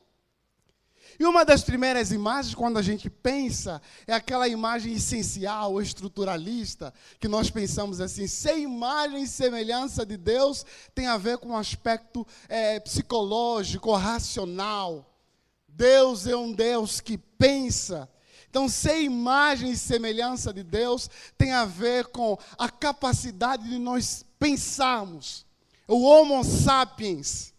E 1.19 1.25
uma 1.25 1.43
das 1.43 1.61
primeiras 1.61 2.13
imagens, 2.13 2.55
quando 2.55 2.79
a 2.79 2.81
gente 2.81 3.09
pensa, 3.09 3.81
é 4.07 4.13
aquela 4.13 4.47
imagem 4.47 4.93
essencial, 4.93 5.81
estruturalista, 5.81 6.93
que 7.19 7.27
nós 7.27 7.49
pensamos 7.49 7.99
assim: 7.99 8.25
ser 8.25 8.57
imagem 8.57 9.23
e 9.23 9.27
semelhança 9.27 10.05
de 10.05 10.15
Deus 10.15 10.65
tem 10.95 11.07
a 11.07 11.17
ver 11.17 11.37
com 11.37 11.49
um 11.49 11.57
aspecto 11.57 12.25
é, 12.47 12.79
psicológico, 12.79 13.93
racional. 13.93 15.13
Deus 15.67 16.25
é 16.25 16.37
um 16.37 16.53
Deus 16.53 17.01
que 17.01 17.17
pensa. 17.17 18.09
Então, 18.49 18.69
ser 18.69 19.01
imagem 19.01 19.71
e 19.71 19.77
semelhança 19.77 20.53
de 20.53 20.63
Deus 20.63 21.09
tem 21.37 21.51
a 21.51 21.65
ver 21.65 22.07
com 22.07 22.37
a 22.57 22.69
capacidade 22.69 23.67
de 23.67 23.77
nós 23.77 24.25
pensarmos. 24.39 25.45
O 25.85 26.01
Homo 26.01 26.45
sapiens 26.45 27.53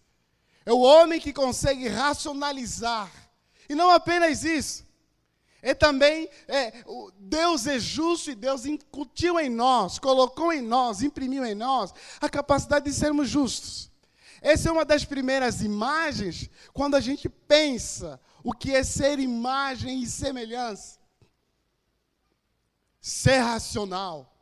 é 0.64 0.72
o 0.72 0.80
homem 0.80 1.20
que 1.20 1.32
consegue 1.32 1.88
racionalizar 1.88 3.19
e 3.70 3.74
não 3.76 3.88
apenas 3.88 4.42
isso. 4.42 4.84
É 5.62 5.72
também, 5.74 6.28
é, 6.48 6.82
Deus 7.20 7.68
é 7.68 7.78
justo 7.78 8.32
e 8.32 8.34
Deus 8.34 8.66
incutiu 8.66 9.38
em 9.38 9.48
nós, 9.48 9.96
colocou 9.96 10.52
em 10.52 10.60
nós, 10.60 11.02
imprimiu 11.02 11.44
em 11.44 11.54
nós 11.54 11.94
a 12.20 12.28
capacidade 12.28 12.86
de 12.86 12.92
sermos 12.92 13.28
justos. 13.28 13.88
Essa 14.42 14.70
é 14.70 14.72
uma 14.72 14.84
das 14.84 15.04
primeiras 15.04 15.62
imagens 15.62 16.50
quando 16.72 16.96
a 16.96 17.00
gente 17.00 17.28
pensa 17.28 18.20
o 18.42 18.52
que 18.52 18.74
é 18.74 18.82
ser 18.82 19.20
imagem 19.20 20.02
e 20.02 20.06
semelhança. 20.08 20.98
Ser 23.00 23.38
racional. 23.38 24.34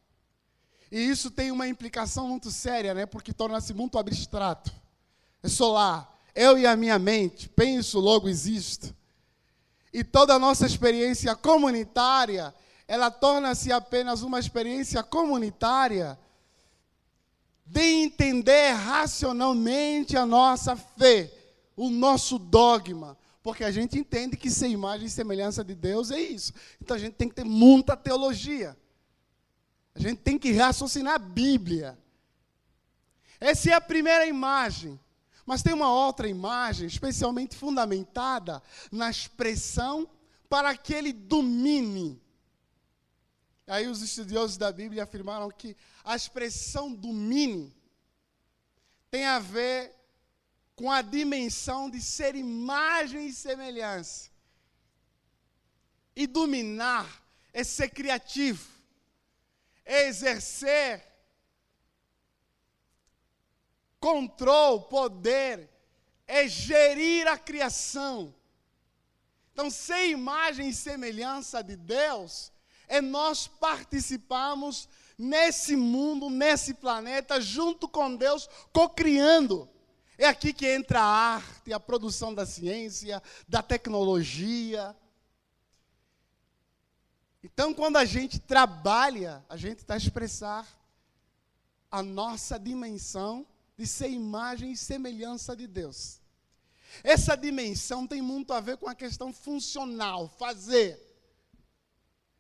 E 0.91 0.99
isso 0.99 1.31
tem 1.31 1.51
uma 1.51 1.69
implicação 1.69 2.29
muito 2.29 2.51
séria, 2.51 2.95
né? 2.95 3.05
Porque 3.05 3.35
torna-se 3.35 3.75
muito 3.75 3.99
abstrato. 3.99 4.73
É 5.43 5.49
solar. 5.49 6.19
Eu 6.35 6.57
e 6.57 6.67
a 6.67 6.75
minha 6.75 6.99
mente, 6.99 7.47
penso, 7.51 8.01
logo 8.01 8.27
existo. 8.27 8.97
E 9.99 10.05
toda 10.05 10.33
a 10.33 10.39
nossa 10.39 10.65
experiência 10.65 11.35
comunitária, 11.35 12.55
ela 12.87 13.11
torna-se 13.11 13.73
apenas 13.73 14.23
uma 14.23 14.39
experiência 14.39 15.03
comunitária 15.03 16.17
de 17.67 17.83
entender 17.83 18.71
racionalmente 18.75 20.17
a 20.17 20.25
nossa 20.25 20.77
fé, 20.77 21.33
o 21.77 21.91
nosso 21.91 22.39
dogma. 22.39 23.19
Porque 23.43 23.65
a 23.65 23.73
gente 23.73 23.99
entende 23.99 24.37
que 24.37 24.49
ser 24.49 24.69
imagem 24.69 25.09
e 25.09 25.11
semelhança 25.11 25.65
de 25.65 25.75
Deus 25.75 26.13
é 26.13 26.21
isso. 26.21 26.53
Então 26.81 26.97
a 26.97 27.01
gente 27.01 27.15
tem 27.15 27.29
que 27.29 27.35
ter 27.35 27.45
muita 27.45 27.97
teologia. 27.97 28.77
A 29.97 29.99
gente 29.99 30.21
tem 30.21 30.39
que 30.39 30.53
raciocinar 30.53 31.15
a 31.17 31.19
Bíblia. 31.19 31.99
Essa 33.41 33.71
é 33.71 33.73
a 33.73 33.81
primeira 33.81 34.27
imagem. 34.27 34.97
Mas 35.49 35.63
tem 35.63 35.73
uma 35.73 35.91
outra 35.91 36.29
imagem, 36.29 36.87
especialmente 36.87 37.57
fundamentada 37.57 38.63
na 38.93 39.09
expressão 39.09 40.07
para 40.47 40.77
que 40.77 40.93
ele 40.93 41.11
domine. 41.11 42.21
Aí 43.67 43.87
os 43.87 44.03
estudiosos 44.03 44.59
da 44.59 44.71
Bíblia 44.71 45.05
afirmaram 45.05 45.51
que 45.51 45.75
a 46.05 46.15
expressão 46.15 46.93
domine 46.93 47.75
tem 49.11 49.25
a 49.25 49.39
ver 49.39 49.97
com 50.77 50.93
a 50.93 51.01
dimensão 51.01 51.89
de 51.89 52.03
ser 52.03 52.35
imagem 52.35 53.29
e 53.29 53.33
semelhança. 53.33 54.29
E 56.15 56.27
dominar 56.27 57.25
é 57.55 57.65
ser 57.65 57.89
criativo, 57.89 58.69
é 59.83 60.09
exercer 60.09 61.03
controle, 64.01 64.85
poder, 64.89 65.69
é 66.27 66.47
gerir 66.47 67.27
a 67.27 67.39
criação. 67.39 68.35
Então, 69.53 69.71
ser 69.71 70.09
imagem 70.09 70.69
e 70.69 70.75
semelhança 70.75 71.63
de 71.63 71.75
Deus 71.75 72.53
é 72.87 73.01
nós 73.01 73.49
participarmos 73.49 74.89
nesse 75.17 75.75
mundo, 75.75 76.31
nesse 76.31 76.75
planeta, 76.75 77.41
junto 77.41 77.89
com 77.89 78.15
Deus, 78.15 78.49
co-criando. 78.73 79.69
É 80.17 80.27
aqui 80.27 80.53
que 80.53 80.67
entra 80.67 81.01
a 81.01 81.35
arte, 81.35 81.73
a 81.73 81.81
produção 81.81 82.35
da 82.35 82.47
ciência, 82.47 83.23
da 83.49 83.63
tecnologia. 83.63 84.97
Então, 87.43 87.75
quando 87.75 87.97
a 87.97 88.05
gente 88.05 88.39
trabalha, 88.39 89.45
a 89.49 89.57
gente 89.57 89.79
está 89.79 89.95
a 89.95 89.99
expressar 89.99 90.67
a 91.91 92.03
nossa 92.03 92.59
dimensão 92.59 93.47
de 93.79 93.87
ser 93.87 94.11
imagem 94.11 94.73
e 94.73 94.77
semelhança 94.77 95.55
de 95.55 95.69
Deus. 95.69 96.21
Essa 97.05 97.37
dimensão 97.37 98.09
tem 98.09 98.21
muito 98.21 98.53
a 98.53 98.61
ver 98.61 98.77
com 98.77 98.89
a 98.89 98.95
questão 98.95 99.33
funcional, 99.33 100.29
fazer. 100.29 101.01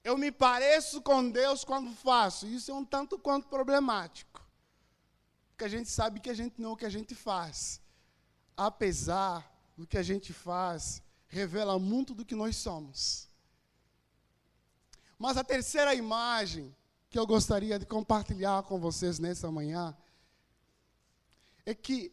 Eu 0.02 0.18
me 0.18 0.32
pareço 0.32 1.00
com 1.00 1.30
Deus 1.30 1.64
quando 1.64 1.94
faço. 1.94 2.46
Isso 2.46 2.72
é 2.72 2.74
um 2.74 2.84
tanto 2.84 3.18
quanto 3.18 3.46
problemático. 3.46 4.44
Porque 5.50 5.64
a 5.64 5.68
gente 5.68 5.88
sabe 5.88 6.18
que 6.18 6.30
a 6.30 6.34
gente 6.34 6.60
não 6.60 6.70
é 6.70 6.72
o 6.72 6.76
que 6.76 6.86
a 6.86 6.90
gente 6.90 7.14
faz. 7.14 7.80
Apesar 8.56 9.48
do 9.76 9.86
que 9.86 9.96
a 9.96 10.02
gente 10.02 10.32
faz, 10.32 11.00
revela 11.28 11.78
muito 11.78 12.14
do 12.14 12.24
que 12.24 12.34
nós 12.34 12.56
somos. 12.56 13.28
Mas 15.16 15.36
a 15.36 15.44
terceira 15.44 15.94
imagem 15.94 16.74
que 17.10 17.18
eu 17.18 17.26
gostaria 17.26 17.78
de 17.78 17.86
compartilhar 17.86 18.64
com 18.64 18.80
vocês 18.80 19.18
nessa 19.20 19.50
manhã 19.52 19.96
é 21.68 21.74
que 21.74 22.10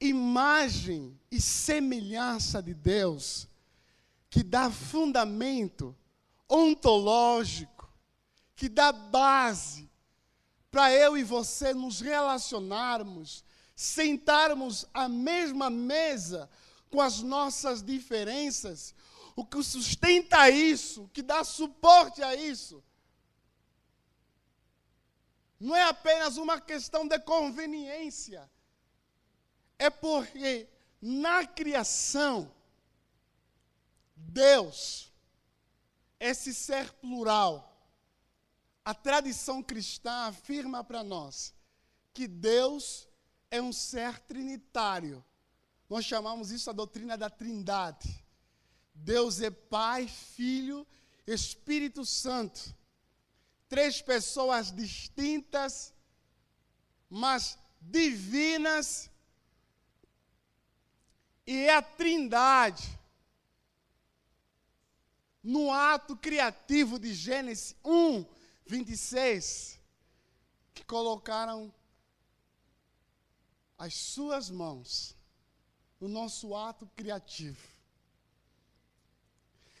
imagem 0.00 1.16
e 1.30 1.40
semelhança 1.40 2.60
de 2.60 2.74
Deus, 2.74 3.46
que 4.28 4.42
dá 4.42 4.68
fundamento 4.68 5.96
ontológico, 6.48 7.88
que 8.56 8.68
dá 8.68 8.90
base 8.90 9.88
para 10.72 10.92
eu 10.92 11.16
e 11.16 11.22
você 11.22 11.72
nos 11.72 12.00
relacionarmos, 12.00 13.44
sentarmos 13.76 14.84
à 14.92 15.08
mesma 15.08 15.70
mesa 15.70 16.50
com 16.90 17.00
as 17.00 17.22
nossas 17.22 17.84
diferenças, 17.84 18.92
o 19.36 19.46
que 19.46 19.62
sustenta 19.62 20.50
isso, 20.50 21.04
o 21.04 21.08
que 21.10 21.22
dá 21.22 21.44
suporte 21.44 22.24
a 22.24 22.34
isso, 22.34 22.82
não 25.60 25.76
é 25.76 25.84
apenas 25.84 26.36
uma 26.36 26.60
questão 26.60 27.06
de 27.06 27.20
conveniência, 27.20 28.50
é 29.80 29.88
porque 29.88 30.68
na 31.00 31.46
criação, 31.46 32.54
Deus, 34.14 35.10
esse 36.20 36.52
ser 36.52 36.92
plural, 36.92 37.66
a 38.84 38.92
tradição 38.92 39.62
cristã 39.62 40.26
afirma 40.26 40.84
para 40.84 41.02
nós 41.02 41.54
que 42.12 42.28
Deus 42.28 43.08
é 43.50 43.62
um 43.62 43.72
ser 43.72 44.18
trinitário. 44.20 45.24
Nós 45.88 46.04
chamamos 46.04 46.50
isso 46.50 46.68
a 46.68 46.74
doutrina 46.74 47.16
da 47.16 47.30
Trindade. 47.30 48.22
Deus 48.94 49.40
é 49.40 49.50
Pai, 49.50 50.06
Filho, 50.06 50.86
Espírito 51.26 52.04
Santo. 52.04 52.76
Três 53.66 54.02
pessoas 54.02 54.70
distintas, 54.70 55.94
mas 57.08 57.58
divinas 57.80 59.09
e 61.50 61.66
é 61.66 61.74
a 61.74 61.82
Trindade, 61.82 62.96
no 65.42 65.72
ato 65.72 66.16
criativo 66.16 66.96
de 66.96 67.12
Gênesis 67.12 67.74
1, 67.84 68.24
26, 68.64 69.80
que 70.72 70.84
colocaram 70.84 71.74
as 73.76 73.94
suas 73.94 74.48
mãos 74.48 75.16
no 75.98 76.06
nosso 76.06 76.54
ato 76.54 76.86
criativo. 76.94 77.66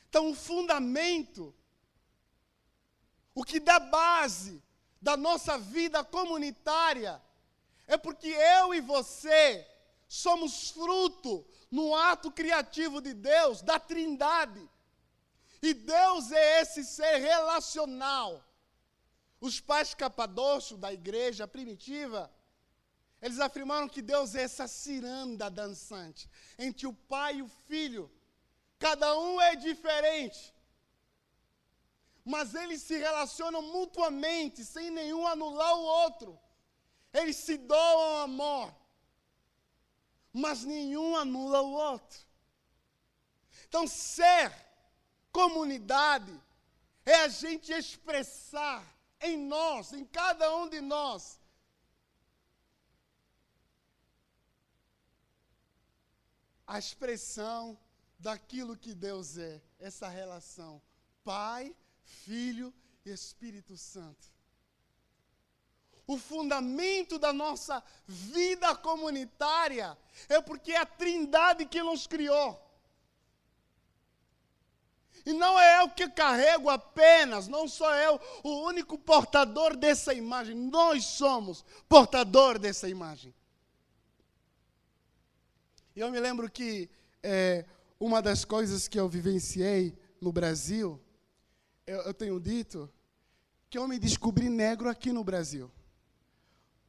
Então, 0.08 0.32
o 0.32 0.34
fundamento, 0.34 1.54
o 3.32 3.44
que 3.44 3.60
dá 3.60 3.78
base 3.78 4.60
da 5.00 5.16
nossa 5.16 5.56
vida 5.56 6.02
comunitária, 6.02 7.22
é 7.86 7.96
porque 7.96 8.26
eu 8.26 8.74
e 8.74 8.80
você 8.80 9.70
somos 10.10 10.72
fruto 10.72 11.46
no 11.70 11.94
ato 11.94 12.32
criativo 12.32 13.00
de 13.00 13.14
Deus, 13.14 13.62
da 13.62 13.78
Trindade. 13.78 14.68
E 15.62 15.72
Deus 15.72 16.32
é 16.32 16.62
esse 16.62 16.84
ser 16.84 17.18
relacional. 17.18 18.44
Os 19.40 19.60
pais 19.60 19.94
capadócios 19.94 20.80
da 20.80 20.92
igreja 20.92 21.46
primitiva, 21.46 22.28
eles 23.22 23.38
afirmaram 23.38 23.88
que 23.88 24.02
Deus 24.02 24.34
é 24.34 24.42
essa 24.42 24.66
ciranda 24.66 25.48
dançante 25.48 26.28
entre 26.58 26.88
o 26.88 26.92
pai 26.92 27.36
e 27.36 27.42
o 27.42 27.48
filho. 27.68 28.10
Cada 28.80 29.16
um 29.16 29.40
é 29.40 29.54
diferente. 29.54 30.52
Mas 32.24 32.52
eles 32.52 32.82
se 32.82 32.98
relacionam 32.98 33.62
mutuamente, 33.62 34.64
sem 34.64 34.90
nenhum 34.90 35.24
anular 35.24 35.72
o 35.76 35.84
outro. 35.84 36.38
Eles 37.12 37.36
se 37.36 37.56
doam 37.56 38.22
amor 38.22 38.79
mas 40.32 40.64
nenhum 40.64 41.16
anula 41.16 41.60
o 41.62 41.72
outro. 41.72 42.18
Então, 43.66 43.86
ser 43.86 44.52
comunidade 45.32 46.40
é 47.04 47.14
a 47.14 47.28
gente 47.28 47.72
expressar 47.72 48.84
em 49.20 49.36
nós, 49.36 49.92
em 49.92 50.04
cada 50.04 50.54
um 50.56 50.68
de 50.68 50.80
nós, 50.80 51.40
a 56.66 56.78
expressão 56.78 57.78
daquilo 58.18 58.76
que 58.76 58.94
Deus 58.94 59.36
é, 59.36 59.60
essa 59.78 60.08
relação 60.08 60.80
Pai, 61.24 61.74
Filho 62.02 62.72
e 63.04 63.10
Espírito 63.10 63.76
Santo 63.76 64.39
o 66.10 66.18
fundamento 66.18 67.20
da 67.20 67.32
nossa 67.32 67.80
vida 68.04 68.74
comunitária 68.74 69.96
é 70.28 70.40
porque 70.40 70.72
é 70.72 70.78
a 70.78 70.84
Trindade 70.84 71.64
que 71.66 71.80
nos 71.84 72.04
criou. 72.04 72.60
E 75.24 75.32
não 75.32 75.56
é 75.60 75.82
eu 75.82 75.88
que 75.88 76.08
carrego 76.08 76.68
apenas, 76.68 77.46
não 77.46 77.68
sou 77.68 77.94
eu 77.94 78.20
o 78.42 78.66
único 78.66 78.98
portador 78.98 79.76
dessa 79.76 80.12
imagem, 80.12 80.56
nós 80.56 81.04
somos 81.04 81.64
portador 81.88 82.58
dessa 82.58 82.88
imagem. 82.88 83.32
E 85.94 86.00
eu 86.00 86.10
me 86.10 86.18
lembro 86.18 86.50
que 86.50 86.90
é, 87.22 87.64
uma 88.00 88.20
das 88.20 88.44
coisas 88.44 88.88
que 88.88 88.98
eu 88.98 89.08
vivenciei 89.08 89.96
no 90.20 90.32
Brasil, 90.32 91.00
eu, 91.86 92.00
eu 92.00 92.14
tenho 92.14 92.40
dito 92.40 92.90
que 93.68 93.78
eu 93.78 93.86
me 93.86 93.96
descobri 93.96 94.48
negro 94.48 94.88
aqui 94.88 95.12
no 95.12 95.22
Brasil. 95.22 95.70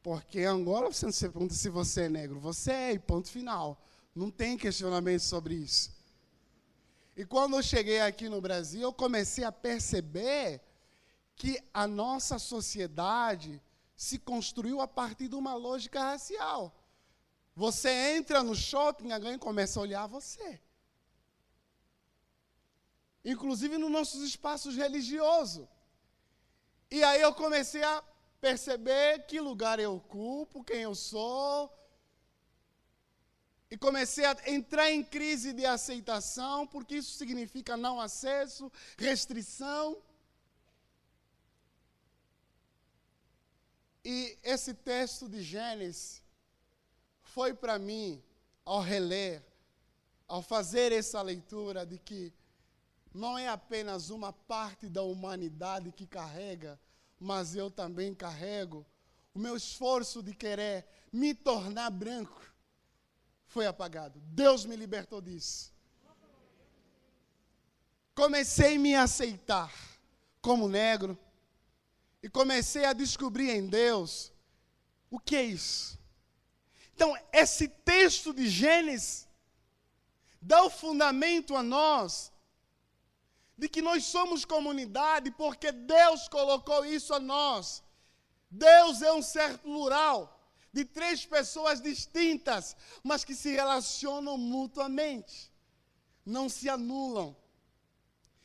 Porque 0.02 0.40
em 0.40 0.46
Angola 0.46 0.92
você 0.92 1.06
não 1.06 1.12
se 1.12 1.28
pergunta 1.28 1.54
se 1.54 1.68
você 1.68 2.02
é 2.02 2.08
negro. 2.08 2.40
Você 2.40 2.72
é, 2.72 2.92
e 2.92 2.98
ponto 2.98 3.28
final. 3.28 3.80
Não 4.14 4.30
tem 4.30 4.58
questionamento 4.58 5.20
sobre 5.20 5.54
isso. 5.54 5.92
E 7.16 7.24
quando 7.24 7.56
eu 7.56 7.62
cheguei 7.62 8.00
aqui 8.00 8.28
no 8.28 8.40
Brasil, 8.40 8.82
eu 8.82 8.92
comecei 8.92 9.44
a 9.44 9.52
perceber 9.52 10.60
que 11.36 11.62
a 11.72 11.86
nossa 11.86 12.38
sociedade 12.38 13.62
se 13.96 14.18
construiu 14.18 14.80
a 14.80 14.88
partir 14.88 15.28
de 15.28 15.36
uma 15.36 15.54
lógica 15.54 16.02
racial. 16.02 16.74
Você 17.54 17.90
entra 18.16 18.42
no 18.42 18.54
shopping, 18.54 19.12
alguém 19.12 19.38
começa 19.38 19.78
a 19.78 19.82
olhar 19.82 20.06
você. 20.06 20.60
Inclusive 23.24 23.78
nos 23.78 23.90
nossos 23.90 24.22
espaços 24.22 24.74
religiosos. 24.74 25.68
E 26.90 27.04
aí 27.04 27.20
eu 27.20 27.32
comecei 27.34 27.82
a 27.84 28.02
perceber 28.42 29.24
que 29.28 29.40
lugar 29.40 29.78
eu 29.78 29.94
ocupo, 29.94 30.64
quem 30.64 30.80
eu 30.82 30.96
sou. 30.96 31.72
E 33.70 33.76
comecei 33.76 34.24
a 34.26 34.36
entrar 34.48 34.90
em 34.90 35.02
crise 35.02 35.52
de 35.52 35.64
aceitação, 35.64 36.66
porque 36.66 36.96
isso 36.96 37.12
significa 37.16 37.76
não 37.76 38.00
acesso, 38.00 38.70
restrição. 38.98 40.02
E 44.04 44.36
esse 44.42 44.74
texto 44.74 45.28
de 45.28 45.40
Gênesis 45.40 46.20
foi 47.22 47.54
para 47.54 47.78
mim, 47.78 48.20
ao 48.64 48.80
reler, 48.80 49.40
ao 50.26 50.42
fazer 50.42 50.90
essa 50.90 51.22
leitura, 51.22 51.86
de 51.86 51.96
que 51.96 52.34
não 53.14 53.38
é 53.38 53.48
apenas 53.48 54.10
uma 54.10 54.32
parte 54.32 54.88
da 54.88 55.02
humanidade 55.02 55.92
que 55.92 56.06
carrega, 56.06 56.78
mas 57.22 57.54
eu 57.54 57.70
também 57.70 58.14
carrego. 58.14 58.84
O 59.34 59.38
meu 59.38 59.56
esforço 59.56 60.22
de 60.22 60.34
querer 60.34 60.86
me 61.12 61.34
tornar 61.34 61.90
branco 61.90 62.42
foi 63.46 63.66
apagado. 63.66 64.20
Deus 64.26 64.64
me 64.64 64.76
libertou 64.76 65.20
disso. 65.20 65.72
Comecei 68.14 68.76
a 68.76 68.78
me 68.78 68.94
aceitar 68.94 69.72
como 70.40 70.68
negro 70.68 71.18
e 72.22 72.28
comecei 72.28 72.84
a 72.84 72.92
descobrir 72.92 73.50
em 73.50 73.66
Deus 73.66 74.32
o 75.10 75.18
que 75.18 75.36
é 75.36 75.44
isso. 75.44 75.98
Então, 76.94 77.16
esse 77.32 77.68
texto 77.68 78.34
de 78.34 78.48
Gênesis 78.48 79.28
dá 80.40 80.62
o 80.64 80.70
fundamento 80.70 81.56
a 81.56 81.62
nós 81.62 82.31
de 83.56 83.68
que 83.68 83.82
nós 83.82 84.04
somos 84.04 84.44
comunidade 84.44 85.30
porque 85.30 85.70
Deus 85.70 86.28
colocou 86.28 86.84
isso 86.84 87.12
a 87.14 87.20
nós. 87.20 87.82
Deus 88.50 89.02
é 89.02 89.12
um 89.12 89.22
ser 89.22 89.58
plural, 89.58 90.40
de 90.72 90.84
três 90.84 91.24
pessoas 91.24 91.80
distintas, 91.80 92.76
mas 93.02 93.24
que 93.24 93.34
se 93.34 93.50
relacionam 93.50 94.36
mutuamente, 94.38 95.52
não 96.24 96.48
se 96.48 96.68
anulam. 96.68 97.36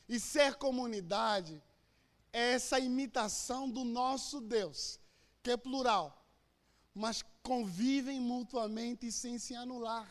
E 0.08 0.18
ser 0.18 0.54
comunidade 0.54 1.62
é 2.32 2.52
essa 2.52 2.78
imitação 2.78 3.68
do 3.68 3.84
nosso 3.84 4.40
Deus, 4.40 4.98
que 5.42 5.50
é 5.50 5.56
plural, 5.56 6.24
mas 6.94 7.22
convivem 7.42 8.20
mutuamente 8.20 9.10
sem 9.12 9.38
se 9.38 9.54
anular. 9.54 10.08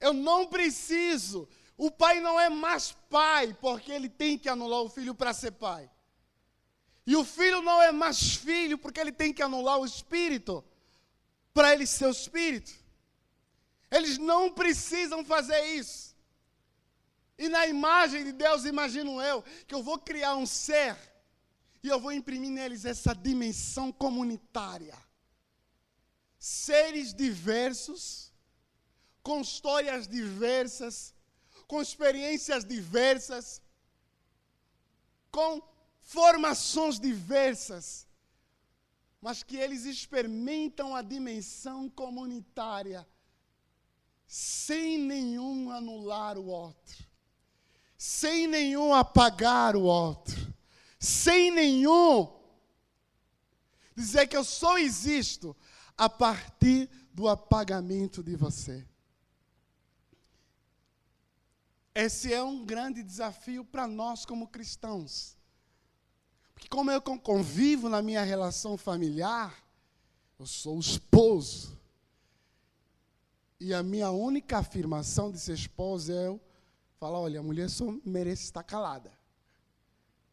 Eu 0.00 0.12
não 0.12 0.46
preciso. 0.46 1.48
O 1.76 1.90
pai 1.90 2.20
não 2.20 2.38
é 2.38 2.48
mais 2.48 2.92
pai, 3.10 3.56
porque 3.60 3.92
ele 3.92 4.08
tem 4.08 4.38
que 4.38 4.48
anular 4.48 4.80
o 4.80 4.88
filho 4.88 5.14
para 5.14 5.32
ser 5.32 5.52
pai. 5.52 5.90
E 7.06 7.14
o 7.14 7.24
filho 7.24 7.62
não 7.62 7.82
é 7.82 7.92
mais 7.92 8.34
filho, 8.34 8.76
porque 8.76 8.98
ele 8.98 9.12
tem 9.12 9.32
que 9.32 9.42
anular 9.42 9.78
o 9.78 9.86
espírito 9.86 10.64
para 11.54 11.72
ele 11.72 11.86
ser 11.86 12.06
o 12.06 12.10
espírito. 12.10 12.72
Eles 13.90 14.18
não 14.18 14.52
precisam 14.52 15.24
fazer 15.24 15.60
isso. 15.66 16.16
E 17.38 17.48
na 17.48 17.66
imagem 17.66 18.24
de 18.24 18.32
Deus, 18.32 18.64
imagino 18.64 19.20
eu, 19.20 19.42
que 19.66 19.74
eu 19.74 19.82
vou 19.82 19.98
criar 19.98 20.34
um 20.36 20.46
ser 20.46 20.96
e 21.82 21.88
eu 21.88 22.00
vou 22.00 22.10
imprimir 22.10 22.50
neles 22.50 22.84
essa 22.84 23.14
dimensão 23.14 23.92
comunitária. 23.92 24.96
Seres 26.38 27.14
diversos, 27.14 28.25
com 29.26 29.40
histórias 29.40 30.06
diversas, 30.06 31.12
com 31.66 31.82
experiências 31.82 32.64
diversas, 32.64 33.60
com 35.32 35.60
formações 36.00 37.00
diversas, 37.00 38.06
mas 39.20 39.42
que 39.42 39.56
eles 39.56 39.84
experimentam 39.84 40.94
a 40.94 41.02
dimensão 41.02 41.90
comunitária 41.90 43.04
sem 44.28 44.96
nenhum 44.96 45.72
anular 45.72 46.38
o 46.38 46.46
outro, 46.46 47.04
sem 47.98 48.46
nenhum 48.46 48.94
apagar 48.94 49.74
o 49.74 49.82
outro, 49.82 50.54
sem 51.00 51.50
nenhum 51.50 52.32
dizer 53.96 54.28
que 54.28 54.36
eu 54.36 54.44
só 54.44 54.78
existo 54.78 55.56
a 55.98 56.08
partir 56.08 56.88
do 57.12 57.26
apagamento 57.26 58.22
de 58.22 58.36
você. 58.36 58.86
Esse 61.98 62.30
é 62.30 62.42
um 62.42 62.62
grande 62.62 63.02
desafio 63.02 63.64
para 63.64 63.88
nós 63.88 64.26
como 64.26 64.46
cristãos. 64.46 65.34
Porque 66.52 66.68
como 66.68 66.90
eu 66.90 67.00
convivo 67.00 67.88
na 67.88 68.02
minha 68.02 68.22
relação 68.22 68.76
familiar, 68.76 69.64
eu 70.38 70.44
sou 70.44 70.78
esposo. 70.78 71.80
E 73.58 73.72
a 73.72 73.82
minha 73.82 74.10
única 74.10 74.58
afirmação 74.58 75.32
de 75.32 75.40
ser 75.40 75.54
esposo 75.54 76.12
é 76.12 76.26
eu 76.26 76.38
falar, 77.00 77.18
olha, 77.18 77.40
a 77.40 77.42
mulher 77.42 77.70
só 77.70 77.86
merece 78.04 78.42
estar 78.42 78.62
calada. 78.62 79.10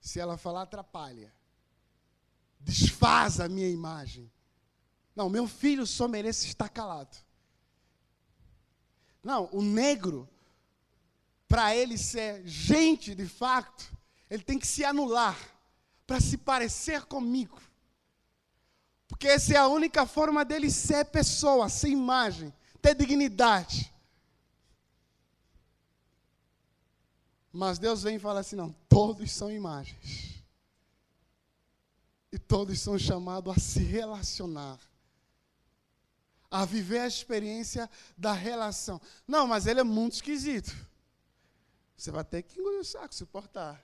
Se 0.01 0.19
ela 0.19 0.35
falar, 0.35 0.63
atrapalha. 0.63 1.33
Desfaz 2.59 3.39
a 3.39 3.47
minha 3.47 3.69
imagem. 3.69 4.29
Não, 5.15 5.29
meu 5.29 5.47
filho 5.47 5.87
só 5.87 6.09
merece 6.09 6.45
estar 6.45 6.67
calado. 6.67 7.15
Não, 9.23 9.47
o 9.53 9.61
negro 9.61 10.27
para 11.53 11.75
ele 11.75 11.99
ser 11.99 12.41
gente 12.47 13.13
de 13.13 13.27
fato, 13.27 13.95
ele 14.27 14.41
tem 14.41 14.57
que 14.57 14.65
se 14.65 14.83
anular 14.83 15.37
para 16.07 16.19
se 16.19 16.35
parecer 16.35 17.03
comigo. 17.03 17.61
Porque 19.07 19.27
essa 19.27 19.53
é 19.53 19.57
a 19.57 19.67
única 19.67 20.07
forma 20.07 20.43
dele 20.43 20.71
ser 20.71 21.05
pessoa, 21.05 21.69
ser 21.69 21.89
imagem, 21.89 22.51
ter 22.81 22.95
dignidade. 22.95 23.93
Mas 27.51 27.77
Deus 27.77 28.01
vem 28.01 28.15
e 28.15 28.19
fala 28.19 28.39
assim: 28.39 28.55
não, 28.55 28.71
todos 28.89 29.31
são 29.31 29.51
imagens. 29.51 30.43
E 32.31 32.39
todos 32.39 32.79
são 32.79 32.97
chamados 32.97 33.55
a 33.55 33.59
se 33.59 33.83
relacionar. 33.83 34.79
A 36.49 36.65
viver 36.65 37.01
a 37.01 37.07
experiência 37.07 37.87
da 38.17 38.33
relação. 38.33 38.99
Não, 39.27 39.45
mas 39.45 39.67
ele 39.67 39.81
é 39.81 39.83
muito 39.83 40.13
esquisito. 40.13 40.91
Você 41.95 42.11
vai 42.11 42.23
ter 42.23 42.43
que 42.43 42.59
engolir 42.59 42.79
o 42.79 42.85
saco, 42.85 43.13
suportar. 43.13 43.83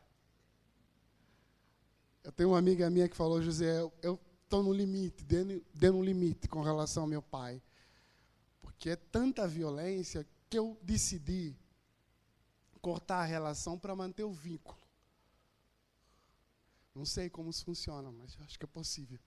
Eu 2.24 2.32
tenho 2.32 2.50
uma 2.50 2.58
amiga 2.58 2.89
minha 2.89 3.08
que 3.08 3.15
falou, 3.15 3.41
José, 3.41 3.82
eu 4.02 4.19
estou 4.43 4.63
no 4.63 4.74
limite, 4.74 5.24
dando, 5.24 5.65
dando 5.74 5.98
um 6.00 6.04
limite 6.04 6.48
com 6.48 6.62
relação 6.62 7.04
ao 7.04 7.10
meu 7.10 7.22
pai. 7.22 7.62
Porque 8.62 8.89
é 8.89 8.95
tanta 8.95 9.48
violência 9.48 10.28
que 10.50 10.58
eu 10.58 10.78
decidi 10.82 11.56
cortar 12.82 13.19
a 13.19 13.26
relação 13.26 13.78
para 13.78 13.95
manter 13.95 14.24
o 14.24 14.32
vínculo. 14.32 14.80
Não 16.93 17.06
sei 17.06 17.30
como 17.30 17.50
isso 17.50 17.63
funciona, 17.63 18.12
mas 18.12 18.38
acho 18.41 18.58
que 18.58 18.65
é 18.65 18.67
possível. 18.67 19.19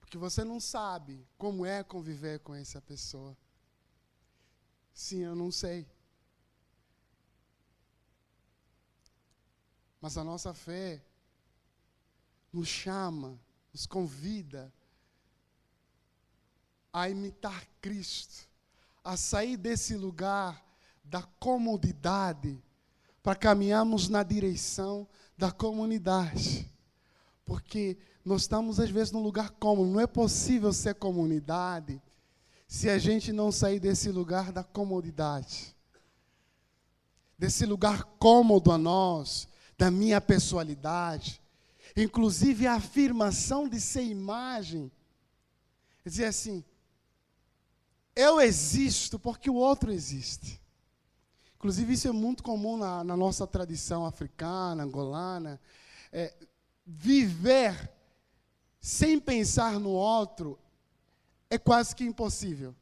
Porque 0.00 0.16
você 0.16 0.44
não 0.44 0.58
sabe 0.58 1.26
como 1.36 1.64
é 1.66 1.84
conviver 1.84 2.40
com 2.40 2.54
essa 2.54 2.80
pessoa. 2.80 3.36
Sim, 5.00 5.20
eu 5.20 5.34
não 5.34 5.50
sei. 5.50 5.88
Mas 9.98 10.18
a 10.18 10.22
nossa 10.22 10.52
fé 10.52 11.02
nos 12.52 12.68
chama, 12.68 13.40
nos 13.72 13.86
convida 13.86 14.70
a 16.92 17.08
imitar 17.08 17.66
Cristo, 17.80 18.46
a 19.02 19.16
sair 19.16 19.56
desse 19.56 19.96
lugar 19.96 20.62
da 21.02 21.22
comodidade 21.22 22.62
para 23.22 23.34
caminharmos 23.34 24.06
na 24.10 24.22
direção 24.22 25.08
da 25.34 25.50
comunidade. 25.50 26.70
Porque 27.46 27.96
nós 28.22 28.42
estamos 28.42 28.78
às 28.78 28.90
vezes 28.90 29.12
num 29.12 29.22
lugar 29.22 29.50
cômodo, 29.52 29.90
não 29.90 30.00
é 30.00 30.06
possível 30.06 30.74
ser 30.74 30.94
comunidade 30.94 32.02
se 32.70 32.88
a 32.88 32.98
gente 32.98 33.32
não 33.32 33.50
sair 33.50 33.80
desse 33.80 34.12
lugar 34.12 34.52
da 34.52 34.62
comodidade, 34.62 35.74
desse 37.36 37.66
lugar 37.66 38.04
cômodo 38.16 38.70
a 38.70 38.78
nós, 38.78 39.48
da 39.76 39.90
minha 39.90 40.20
pessoalidade, 40.20 41.42
inclusive 41.96 42.68
a 42.68 42.74
afirmação 42.74 43.68
de 43.68 43.80
ser 43.80 44.04
imagem, 44.04 44.88
dizer 46.04 46.26
assim, 46.26 46.64
eu 48.14 48.40
existo 48.40 49.18
porque 49.18 49.50
o 49.50 49.56
outro 49.56 49.90
existe. 49.90 50.62
Inclusive, 51.56 51.94
isso 51.94 52.06
é 52.06 52.12
muito 52.12 52.40
comum 52.40 52.76
na, 52.76 53.02
na 53.02 53.16
nossa 53.16 53.48
tradição 53.48 54.06
africana, 54.06 54.84
angolana. 54.84 55.60
É, 56.12 56.32
viver 56.86 57.92
sem 58.80 59.18
pensar 59.18 59.80
no 59.80 59.90
outro 59.90 60.56
é 61.50 61.58
quase 61.58 61.94
que 61.94 62.04
impossível. 62.04 62.74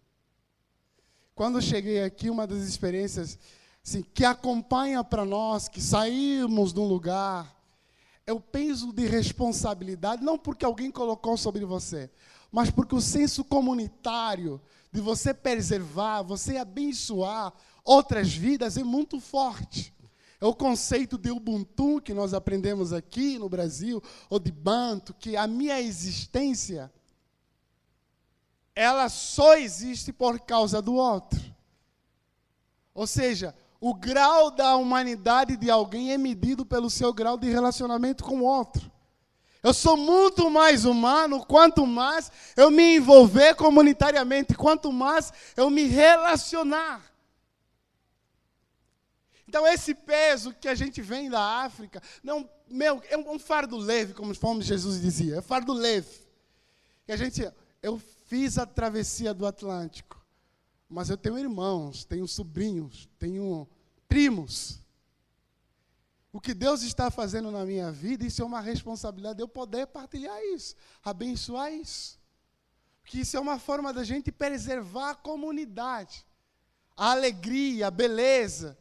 Quando 1.35 1.63
cheguei 1.63 2.03
aqui, 2.03 2.29
uma 2.29 2.47
das 2.47 2.59
experiências 2.59 3.39
assim, 3.85 4.03
que 4.03 4.25
acompanha 4.25 5.03
para 5.03 5.25
nós, 5.25 5.69
que 5.69 5.81
saímos 5.81 6.73
de 6.73 6.81
um 6.81 6.85
lugar, 6.85 7.57
é 8.27 8.33
o 8.33 8.41
peso 8.41 8.93
de 8.93 9.07
responsabilidade, 9.07 10.23
não 10.23 10.39
porque 10.39 10.65
alguém 10.65 10.91
colocou 10.91 11.37
sobre 11.39 11.65
você, 11.65 12.11
mas 12.53 12.71
porque 12.71 12.95
o 12.95 13.01
senso 13.01 13.43
comunitário 13.43 14.61
de 14.93 15.01
você 15.01 15.33
preservar, 15.33 16.23
você 16.23 16.59
abençoar 16.59 17.55
outras 17.83 18.33
vidas 18.35 18.77
é 18.77 18.85
muito 18.85 19.19
forte. 19.19 19.95
É 20.41 20.45
o 20.45 20.55
conceito 20.55 21.19
de 21.19 21.31
Ubuntu 21.31 22.01
que 22.01 22.15
nós 22.15 22.35
aprendemos 22.35 22.93
aqui 22.93 23.39
no 23.39 23.49
Brasil, 23.49 24.03
ou 24.29 24.39
de 24.39 24.53
Banto, 24.53 25.15
que 25.15 25.37
a 25.37 25.47
minha 25.47 25.81
existência 25.81 26.93
ela 28.79 29.09
só 29.09 29.57
existe 29.57 30.13
por 30.13 30.39
causa 30.39 30.81
do 30.81 30.95
outro. 30.95 31.41
Ou 32.95 33.09
seja, 33.09 33.53
o 33.81 33.93
grau 33.93 34.53
da 34.53 34.77
humanidade 34.77 35.57
de 35.57 35.69
alguém 35.69 36.13
é 36.13 36.17
medido 36.17 36.65
pelo 36.65 36.89
seu 36.89 37.13
grau 37.13 37.37
de 37.37 37.51
relacionamento 37.51 38.23
com 38.23 38.39
o 38.39 38.45
outro. 38.45 38.89
Eu 39.65 39.75
sou 39.75 39.97
muito 39.97 40.49
mais 40.49 40.85
humano 40.85 41.45
quanto 41.45 41.85
mais 41.85 42.31
eu 42.57 42.71
me 42.71 42.99
envolver 42.99 43.57
comunitariamente, 43.57 44.55
quanto 44.55 44.93
mais 44.93 45.33
eu 45.57 45.69
me 45.69 45.83
relacionar. 45.83 47.03
Então, 49.49 49.67
esse 49.67 49.93
peso 49.93 50.55
que 50.55 50.69
a 50.69 50.75
gente 50.77 51.03
vem 51.03 51.29
da 51.29 51.65
África, 51.65 52.01
não, 52.23 52.49
meu, 52.69 53.03
é 53.11 53.19
um 53.19 53.41
fardo 53.41 53.77
leve, 53.77 54.15
como, 54.15 54.39
como 54.39 54.63
Jesus 54.63 55.01
dizia, 55.01 55.39
é 55.39 55.43
fardo 55.43 55.73
leve. 55.73 56.29
E 57.09 57.13
a 57.13 57.17
gente, 57.17 57.51
eu 57.83 58.01
fiz 58.29 58.59
a 58.59 58.67
travessia 58.67 59.33
do 59.33 59.47
Atlântico, 59.47 60.23
mas 60.87 61.09
eu 61.09 61.17
tenho 61.17 61.39
irmãos, 61.39 62.05
tenho 62.05 62.29
sobrinhos, 62.29 63.09
tenho 63.19 63.67
primos. 64.07 64.81
O 66.31 66.39
que 66.39 66.53
Deus 66.53 66.83
está 66.83 67.11
fazendo 67.11 67.51
na 67.51 67.65
minha 67.65 67.91
vida, 67.91 68.27
isso 68.27 68.43
é 68.43 68.45
uma 68.45 68.61
responsabilidade 68.61 69.37
de 69.37 69.43
eu 69.43 69.49
poder 69.49 69.87
partilhar 69.87 70.39
isso, 70.55 70.77
abençoar 71.03 71.73
isso. 71.73 72.21
Que 73.03 73.21
isso 73.21 73.35
é 73.35 73.41
uma 73.41 73.59
forma 73.59 73.95
da 73.95 74.05
gente 74.05 74.31
preservar 74.31 75.11
a 75.11 75.15
comunidade, 75.15 76.27
a 76.95 77.13
alegria, 77.13 77.87
a 77.87 77.91
beleza. 77.91 78.77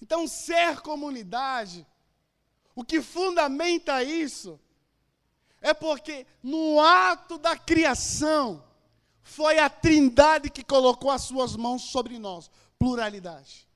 Então, 0.00 0.26
ser 0.26 0.80
comunidade, 0.80 1.86
o 2.74 2.82
que 2.82 3.02
fundamenta 3.02 4.02
isso, 4.02 4.58
é 5.62 5.72
porque 5.72 6.26
no 6.42 6.78
ato 6.80 7.38
da 7.38 7.56
criação, 7.56 8.62
foi 9.22 9.58
a 9.58 9.70
Trindade 9.70 10.50
que 10.50 10.64
colocou 10.64 11.10
as 11.10 11.22
suas 11.22 11.56
mãos 11.56 11.84
sobre 11.84 12.18
nós 12.18 12.50
pluralidade. 12.78 13.68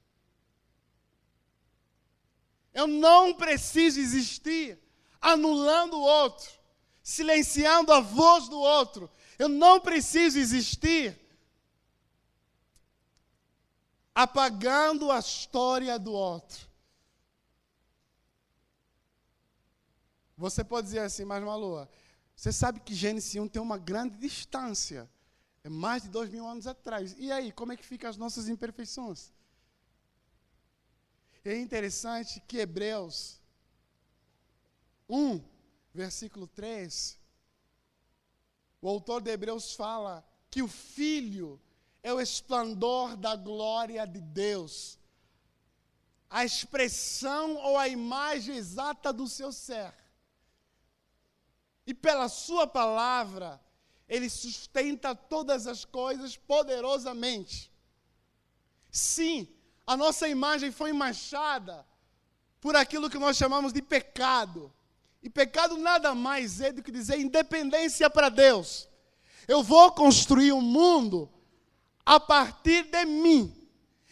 Eu 2.74 2.86
não 2.86 3.32
preciso 3.32 3.98
existir 4.00 4.78
anulando 5.20 5.94
o 5.94 6.02
outro, 6.02 6.50
silenciando 7.02 7.92
a 7.92 8.00
voz 8.00 8.48
do 8.48 8.58
outro. 8.58 9.10
Eu 9.38 9.48
não 9.48 9.80
preciso 9.80 10.38
existir 10.38 11.18
apagando 14.14 15.10
a 15.10 15.20
história 15.20 15.98
do 15.98 16.12
outro. 16.12 16.65
Você 20.36 20.62
pode 20.62 20.86
dizer 20.86 21.00
assim, 21.00 21.24
mas 21.24 21.42
Malua, 21.42 21.88
você 22.34 22.52
sabe 22.52 22.80
que 22.80 22.94
Gênesis 22.94 23.34
1 23.34 23.48
tem 23.48 23.62
uma 23.62 23.78
grande 23.78 24.16
distância. 24.18 25.10
É 25.64 25.68
mais 25.68 26.02
de 26.02 26.10
dois 26.10 26.30
mil 26.30 26.46
anos 26.46 26.66
atrás. 26.66 27.14
E 27.18 27.32
aí, 27.32 27.50
como 27.50 27.72
é 27.72 27.76
que 27.76 27.84
ficam 27.84 28.10
as 28.10 28.16
nossas 28.16 28.48
imperfeições? 28.48 29.32
É 31.44 31.56
interessante 31.56 32.40
que 32.46 32.58
Hebreus 32.58 33.40
1, 35.08 35.40
versículo 35.94 36.46
3, 36.48 37.18
o 38.82 38.88
autor 38.88 39.22
de 39.22 39.30
Hebreus 39.30 39.74
fala 39.74 40.26
que 40.50 40.62
o 40.62 40.68
Filho 40.68 41.60
é 42.02 42.12
o 42.12 42.20
esplendor 42.20 43.16
da 43.16 43.34
glória 43.34 44.04
de 44.06 44.20
Deus, 44.20 44.98
a 46.28 46.44
expressão 46.44 47.56
ou 47.56 47.78
a 47.78 47.88
imagem 47.88 48.56
exata 48.56 49.12
do 49.12 49.26
seu 49.28 49.52
ser. 49.52 49.94
E 51.86 51.94
pela 51.94 52.28
Sua 52.28 52.66
palavra, 52.66 53.60
Ele 54.08 54.28
sustenta 54.28 55.14
todas 55.14 55.66
as 55.66 55.84
coisas 55.84 56.36
poderosamente. 56.36 57.72
Sim, 58.90 59.46
a 59.86 59.96
nossa 59.96 60.26
imagem 60.28 60.72
foi 60.72 60.92
manchada 60.92 61.86
por 62.60 62.74
aquilo 62.74 63.10
que 63.10 63.18
nós 63.18 63.36
chamamos 63.36 63.72
de 63.72 63.82
pecado. 63.82 64.72
E 65.22 65.30
pecado 65.30 65.76
nada 65.76 66.14
mais 66.14 66.60
é 66.60 66.72
do 66.72 66.82
que 66.82 66.90
dizer 66.90 67.18
independência 67.18 68.08
para 68.08 68.28
Deus. 68.28 68.88
Eu 69.46 69.62
vou 69.62 69.92
construir 69.92 70.52
um 70.52 70.60
mundo 70.60 71.30
a 72.04 72.18
partir 72.18 72.84
de 72.84 73.04
mim. 73.04 73.52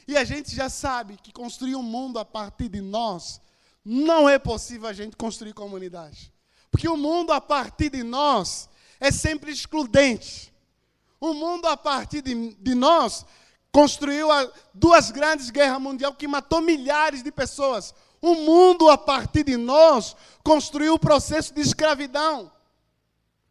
E 0.07 0.17
a 0.17 0.25
gente 0.25 0.55
já 0.55 0.69
sabe 0.69 1.17
que 1.17 1.33
construir 1.33 1.77
um 1.77 1.83
mundo 1.83 2.19
a 2.19 2.25
partir 2.25 2.69
de 2.69 2.81
nós 2.81 3.41
não 3.85 4.29
é 4.29 4.39
possível 4.39 4.89
a 4.89 4.93
gente 4.93 5.17
construir 5.17 5.53
comunidade. 5.55 6.34
Porque 6.75 6.89
o 6.89 6.97
mundo 6.97 7.33
a 7.33 7.41
partir 7.41 7.89
de 7.89 8.03
nós 8.03 8.69
é 8.99 9.13
sempre 9.13 9.53
excludente. 9.53 10.53
O 11.21 11.33
mundo 11.33 11.69
a 11.69 11.77
partir 11.77 12.21
de, 12.21 12.53
de 12.57 12.75
nós 12.75 13.25
construiu 13.71 14.33
a, 14.33 14.51
duas 14.75 15.13
grandes 15.13 15.51
guerras 15.51 15.81
mundiais 15.81 16.17
que 16.19 16.27
matou 16.27 16.61
milhares 16.61 17.23
de 17.23 17.31
pessoas. 17.31 17.95
O 18.21 18.35
mundo 18.35 18.91
a 18.91 18.99
partir 18.99 19.45
de 19.45 19.57
nós 19.57 20.17
construiu 20.43 20.95
o 20.95 20.99
processo 20.99 21.55
de 21.55 21.61
escravidão. 21.61 22.51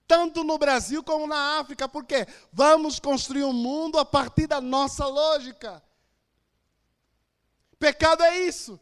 Tanto 0.05 0.43
no 0.43 0.57
Brasil 0.57 1.01
como 1.01 1.25
na 1.25 1.59
África, 1.61 1.87
porque 1.87 2.27
vamos 2.51 2.99
construir 2.99 3.45
um 3.45 3.53
mundo 3.53 3.97
a 3.97 4.03
partir 4.03 4.47
da 4.47 4.59
nossa 4.59 5.07
lógica. 5.07 5.81
Pecado 7.79 8.21
é 8.21 8.41
isso 8.41 8.77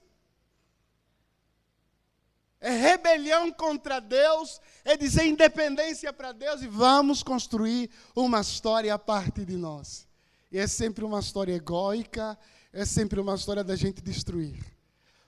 é 2.61 2.69
rebelião 2.69 3.51
contra 3.51 3.99
Deus, 3.99 4.61
é 4.85 4.95
dizer 4.95 5.25
independência 5.25 6.13
para 6.13 6.31
Deus 6.31 6.61
e 6.61 6.67
vamos 6.67 7.23
construir 7.23 7.89
uma 8.15 8.39
história 8.39 8.93
a 8.93 8.99
partir 8.99 9.45
de 9.45 9.57
nós. 9.57 10.07
E 10.51 10.59
é 10.59 10.67
sempre 10.67 11.03
uma 11.03 11.19
história 11.19 11.53
egóica, 11.53 12.37
é 12.71 12.85
sempre 12.85 13.19
uma 13.19 13.33
história 13.33 13.63
da 13.63 13.75
gente 13.75 13.99
destruir. 13.99 14.63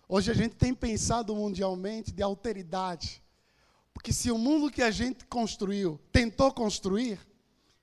Hoje 0.07 0.29
a 0.29 0.33
gente 0.35 0.55
tem 0.55 0.75
pensado 0.75 1.35
mundialmente 1.35 2.11
de 2.11 2.21
alteridade, 2.21 3.23
porque 3.91 4.13
se 4.13 4.29
o 4.29 4.37
mundo 4.37 4.71
que 4.71 4.83
a 4.83 4.91
gente 4.91 5.25
construiu, 5.25 5.99
tentou 6.11 6.53
construir, 6.53 7.19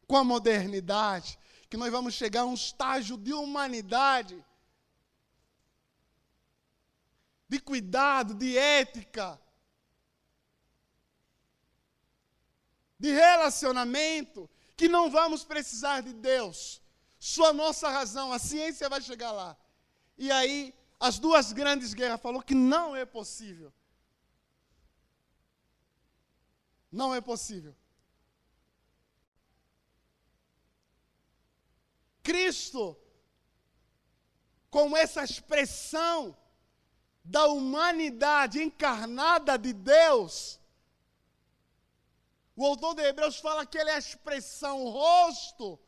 com 0.07 0.17
a 0.17 0.25
modernidade, 0.25 1.39
que 1.69 1.77
nós 1.77 1.91
vamos 1.91 2.15
chegar 2.15 2.43
a 2.43 2.47
um 2.47 2.55
estágio 2.55 3.17
de 3.17 3.33
humanidade 3.33 4.45
de 7.51 7.59
cuidado, 7.59 8.33
de 8.33 8.57
ética, 8.57 9.41
de 12.97 13.11
relacionamento, 13.11 14.49
que 14.77 14.89
não 14.89 15.11
vamos 15.11 15.43
precisar 15.43 16.01
de 16.01 16.13
Deus. 16.13 16.81
Sua 17.19 17.53
nossa 17.53 17.89
razão, 17.89 18.33
a 18.33 18.39
ciência 18.39 18.89
vai 18.89 19.03
chegar 19.03 19.33
lá. 19.33 19.57
E 20.17 20.31
aí, 20.31 20.73
as 21.01 21.19
duas 21.19 21.53
grandes 21.53 21.93
guerras 21.93 22.21
falou 22.21 22.41
que 22.41 22.55
não 22.55 22.95
é 22.95 23.05
possível. 23.05 23.73
Não 26.93 27.13
é 27.13 27.21
possível. 27.21 27.75
Cristo, 32.23 32.97
com 34.71 34.97
essa 34.97 35.25
expressão 35.25 36.37
da 37.31 37.47
humanidade 37.47 38.61
encarnada 38.61 39.57
de 39.57 39.73
Deus. 39.73 40.59
O 42.57 42.67
autor 42.67 42.95
de 42.97 43.03
Hebreus 43.03 43.39
fala 43.39 43.65
que 43.65 43.79
ele 43.79 43.89
é 43.89 43.95
a 43.95 43.99
expressão, 43.99 44.85
o 44.85 44.91
rosto, 44.91 45.79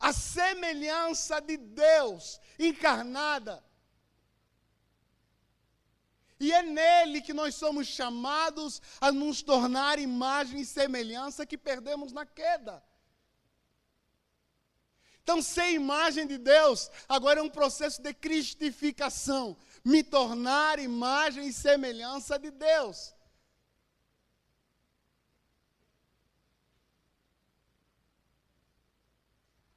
a 0.00 0.14
semelhança 0.14 1.40
de 1.42 1.58
Deus 1.58 2.40
encarnada. 2.58 3.62
E 6.40 6.50
é 6.52 6.62
nele 6.62 7.20
que 7.20 7.34
nós 7.34 7.54
somos 7.54 7.86
chamados 7.86 8.80
a 9.00 9.12
nos 9.12 9.42
tornar 9.42 9.98
imagem 9.98 10.60
e 10.62 10.64
semelhança 10.64 11.44
que 11.44 11.58
perdemos 11.58 12.12
na 12.12 12.24
queda. 12.24 12.82
Então, 15.24 15.40
ser 15.40 15.70
imagem 15.70 16.26
de 16.26 16.36
Deus 16.36 16.90
agora 17.08 17.40
é 17.40 17.42
um 17.42 17.48
processo 17.48 18.00
de 18.00 18.12
cristificação 18.12 19.56
me 19.82 20.02
tornar 20.04 20.78
imagem 20.78 21.48
e 21.48 21.52
semelhança 21.52 22.38
de 22.38 22.50
Deus. 22.50 23.14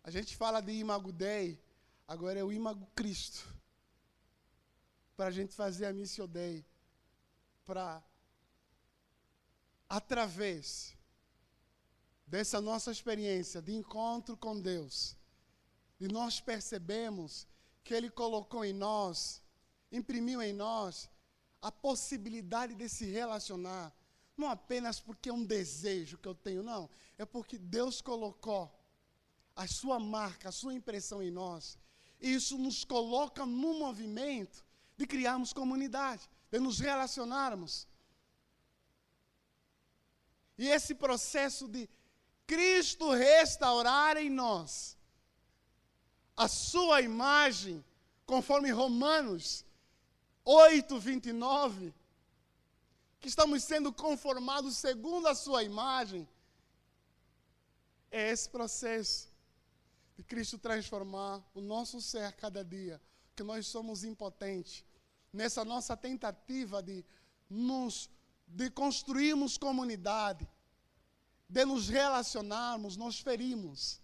A 0.03 0.10
gente 0.10 0.36
fala 0.38 0.62
de 0.62 0.71
imago 0.73 1.12
Dei, 1.12 1.62
agora 2.05 2.39
é 2.39 2.43
o 2.43 2.51
imago 2.51 2.86
Cristo. 2.93 3.45
Para 5.15 5.27
a 5.27 5.31
gente 5.31 5.53
fazer 5.53 5.86
a 5.86 5.93
missão 5.93 6.27
Dei. 6.27 6.65
Para, 7.65 8.01
através 9.89 10.95
dessa 12.25 12.62
nossa 12.62 12.91
experiência 12.91 13.62
de 13.62 13.73
encontro 13.73 14.38
com 14.38 14.57
Deus, 14.57 15.16
e 15.99 16.07
nós 16.07 16.39
percebemos 16.39 17.47
que 17.83 17.93
Ele 17.93 18.10
colocou 18.10 18.63
em 18.63 18.73
nós, 18.73 19.41
imprimiu 19.91 20.41
em 20.41 20.53
nós, 20.53 21.10
a 21.62 21.71
possibilidade 21.71 22.75
de 22.75 22.88
se 22.88 23.05
relacionar. 23.05 23.93
Não 24.36 24.49
apenas 24.49 24.99
porque 24.99 25.29
é 25.29 25.33
um 25.33 25.43
desejo 25.43 26.17
que 26.17 26.27
eu 26.27 26.36
tenho, 26.36 26.62
não. 26.62 26.89
É 27.17 27.25
porque 27.25 27.57
Deus 27.57 28.01
colocou 28.01 28.71
a 29.55 29.67
sua 29.67 29.99
marca, 29.99 30.49
a 30.49 30.51
sua 30.51 30.73
impressão 30.73 31.23
em 31.23 31.31
nós. 31.31 31.77
E 32.21 32.33
isso 32.33 32.57
nos 32.57 32.83
coloca 32.83 33.45
no 33.45 33.73
movimento 33.73 34.63
de 34.95 35.07
criarmos 35.07 35.53
comunidade, 35.53 36.29
de 36.51 36.60
nos 36.60 36.79
relacionarmos. 36.79 37.88
E 40.57 40.67
esse 40.67 40.93
processo 40.93 41.67
de 41.67 41.89
Cristo 42.45 43.12
restaurar 43.12 44.17
em 44.17 44.29
nós 44.29 44.96
a 46.38 46.47
sua 46.47 47.02
imagem, 47.02 47.84
conforme 48.26 48.69
Romanos 48.69 49.65
8, 50.45 51.00
29, 51.00 51.93
que 53.19 53.28
estamos 53.28 53.63
sendo 53.63 53.91
conformados 53.91 54.78
segundo 54.78 55.28
a 55.28 55.34
sua 55.34 55.63
imagem, 55.63 56.30
é 58.12 58.32
esse 58.32 58.47
processo 58.47 59.30
de 60.15 60.23
Cristo 60.23 60.60
transformar 60.60 61.43
o 61.56 61.60
nosso 61.60 62.00
ser 62.00 62.32
cada 62.34 62.63
dia, 62.63 63.02
que 63.36 63.41
nós 63.43 63.65
somos 63.65 64.04
impotentes, 64.04 64.86
nessa 65.34 65.65
nossa 65.65 65.97
tentativa 65.97 66.82
de 66.82 67.04
nos 67.50 68.10
de 68.47 68.69
construirmos 68.69 69.58
comunidade, 69.58 70.47
de 71.50 71.65
nos 71.65 71.89
relacionarmos, 71.89 72.95
nós 72.95 73.19
ferimos, 73.19 74.02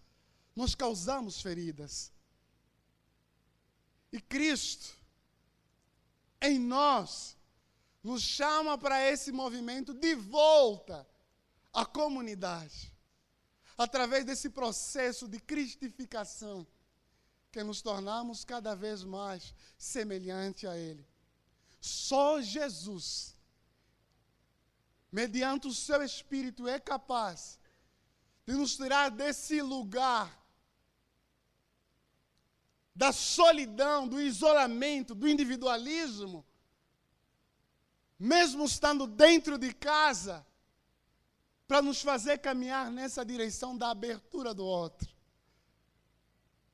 nós 0.53 0.75
causamos 0.75 1.41
feridas. 1.41 2.12
E 4.13 4.21
Cristo, 4.21 4.95
em 6.39 6.59
nós, 6.59 7.35
nos 8.03 8.21
chama 8.21 8.77
para 8.77 9.01
esse 9.09 9.31
movimento 9.31 9.91
de 9.91 10.13
volta 10.13 11.07
à 11.73 11.83
comunidade. 11.83 12.93
Através 13.75 14.23
desse 14.23 14.51
processo 14.51 15.27
de 15.27 15.39
cristificação, 15.39 16.67
que 17.51 17.63
nos 17.63 17.81
tornamos 17.81 18.45
cada 18.45 18.75
vez 18.75 19.03
mais 19.03 19.51
semelhante 19.79 20.67
a 20.67 20.77
Ele. 20.77 21.07
Só 21.81 22.39
Jesus, 22.39 23.35
mediante 25.11 25.67
o 25.67 25.73
seu 25.73 26.03
Espírito, 26.03 26.67
é 26.67 26.79
capaz 26.79 27.57
de 28.45 28.53
nos 28.53 28.75
tirar 28.75 29.09
desse 29.09 29.59
lugar 29.59 30.42
da 32.95 33.11
solidão, 33.11 34.07
do 34.07 34.21
isolamento, 34.21 35.15
do 35.15 35.27
individualismo, 35.27 36.45
mesmo 38.19 38.63
estando 38.65 39.07
dentro 39.07 39.57
de 39.57 39.73
casa, 39.73 40.45
para 41.67 41.81
nos 41.81 42.01
fazer 42.01 42.37
caminhar 42.37 42.91
nessa 42.91 43.25
direção 43.25 43.75
da 43.75 43.89
abertura 43.89 44.53
do 44.53 44.65
outro, 44.65 45.09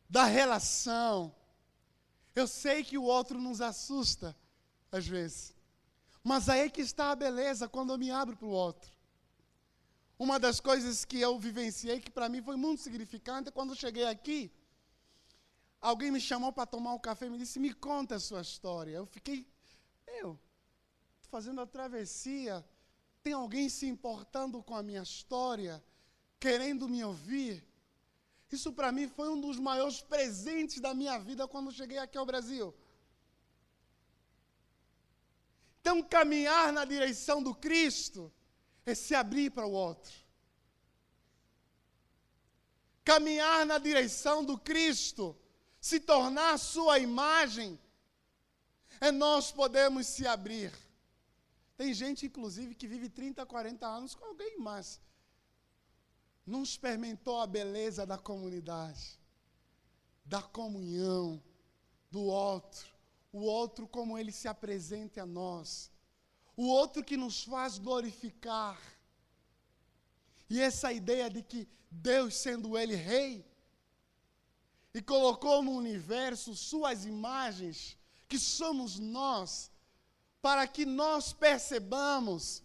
da 0.09 0.25
relação. 0.25 1.33
Eu 2.35 2.47
sei 2.47 2.83
que 2.83 2.97
o 2.97 3.03
outro 3.03 3.39
nos 3.39 3.61
assusta, 3.61 4.35
às 4.91 5.07
vezes, 5.07 5.55
mas 6.23 6.49
aí 6.49 6.69
que 6.69 6.81
está 6.81 7.11
a 7.11 7.15
beleza 7.15 7.69
quando 7.69 7.93
eu 7.93 7.97
me 7.97 8.11
abro 8.11 8.35
para 8.35 8.47
o 8.47 8.51
outro. 8.51 8.91
Uma 10.17 10.37
das 10.37 10.59
coisas 10.59 11.05
que 11.05 11.19
eu 11.19 11.39
vivenciei, 11.39 12.01
que 12.01 12.11
para 12.11 12.27
mim 12.27 12.41
foi 12.41 12.57
muito 12.57 12.81
significante, 12.81 13.47
é 13.47 13.51
quando 13.51 13.73
cheguei 13.73 14.05
aqui, 14.05 14.51
Alguém 15.81 16.11
me 16.11 16.19
chamou 16.19 16.51
para 16.51 16.65
tomar 16.65 16.93
um 16.93 16.99
café 16.99 17.27
e 17.27 17.29
me 17.29 17.37
disse: 17.37 17.59
Me 17.59 17.73
conta 17.73 18.15
a 18.15 18.19
sua 18.19 18.41
história. 18.41 18.91
Eu 18.91 19.05
fiquei, 19.05 19.47
eu, 20.07 20.37
fazendo 21.29 21.61
a 21.61 21.67
travessia. 21.67 22.65
Tem 23.21 23.33
alguém 23.33 23.67
se 23.69 23.85
importando 23.85 24.63
com 24.63 24.75
a 24.75 24.83
minha 24.83 25.03
história, 25.03 25.83
querendo 26.39 26.87
me 26.87 27.03
ouvir? 27.03 27.65
Isso 28.51 28.73
para 28.73 28.91
mim 28.91 29.07
foi 29.07 29.29
um 29.29 29.39
dos 29.39 29.59
maiores 29.59 30.01
presentes 30.01 30.79
da 30.81 30.93
minha 30.93 31.17
vida 31.19 31.47
quando 31.47 31.71
cheguei 31.71 31.97
aqui 31.97 32.17
ao 32.17 32.25
Brasil. 32.25 32.73
Então, 35.79 36.01
caminhar 36.01 36.73
na 36.73 36.83
direção 36.83 37.41
do 37.41 37.53
Cristo 37.53 38.31
é 38.85 38.95
se 38.95 39.13
abrir 39.15 39.51
para 39.51 39.65
o 39.65 39.71
outro. 39.71 40.13
Caminhar 43.03 43.65
na 43.65 43.77
direção 43.77 44.43
do 44.43 44.57
Cristo 44.57 45.35
se 45.79 45.99
tornar 45.99 46.57
sua 46.57 46.99
imagem, 46.99 47.79
é 48.99 49.11
nós 49.11 49.51
podemos 49.51 50.07
se 50.07 50.27
abrir. 50.27 50.73
Tem 51.77 51.93
gente, 51.93 52.25
inclusive, 52.25 52.75
que 52.75 52.87
vive 52.87 53.09
30, 53.09 53.45
40 53.45 53.87
anos 53.87 54.13
com 54.13 54.25
alguém, 54.25 54.57
mas 54.59 54.99
não 56.45 56.63
experimentou 56.63 57.39
a 57.39 57.47
beleza 57.47 58.05
da 58.05 58.17
comunidade, 58.17 59.17
da 60.25 60.41
comunhão, 60.41 61.41
do 62.11 62.23
outro, 62.23 62.93
o 63.31 63.39
outro 63.39 63.87
como 63.87 64.17
ele 64.17 64.31
se 64.31 64.47
apresenta 64.47 65.21
a 65.21 65.25
nós, 65.25 65.91
o 66.57 66.67
outro 66.67 67.03
que 67.03 67.15
nos 67.15 67.43
faz 67.43 67.77
glorificar. 67.77 68.77
E 70.49 70.59
essa 70.59 70.91
ideia 70.91 71.29
de 71.29 71.41
que 71.43 71.69
Deus, 71.89 72.35
sendo 72.35 72.77
Ele 72.77 72.95
Rei, 72.95 73.45
e 74.99 75.01
colocou 75.01 75.63
no 75.63 75.71
universo 75.71 76.53
suas 76.53 77.05
imagens, 77.05 77.97
que 78.27 78.37
somos 78.37 78.99
nós, 78.99 79.71
para 80.41 80.67
que 80.67 80.85
nós 80.85 81.31
percebamos 81.31 82.61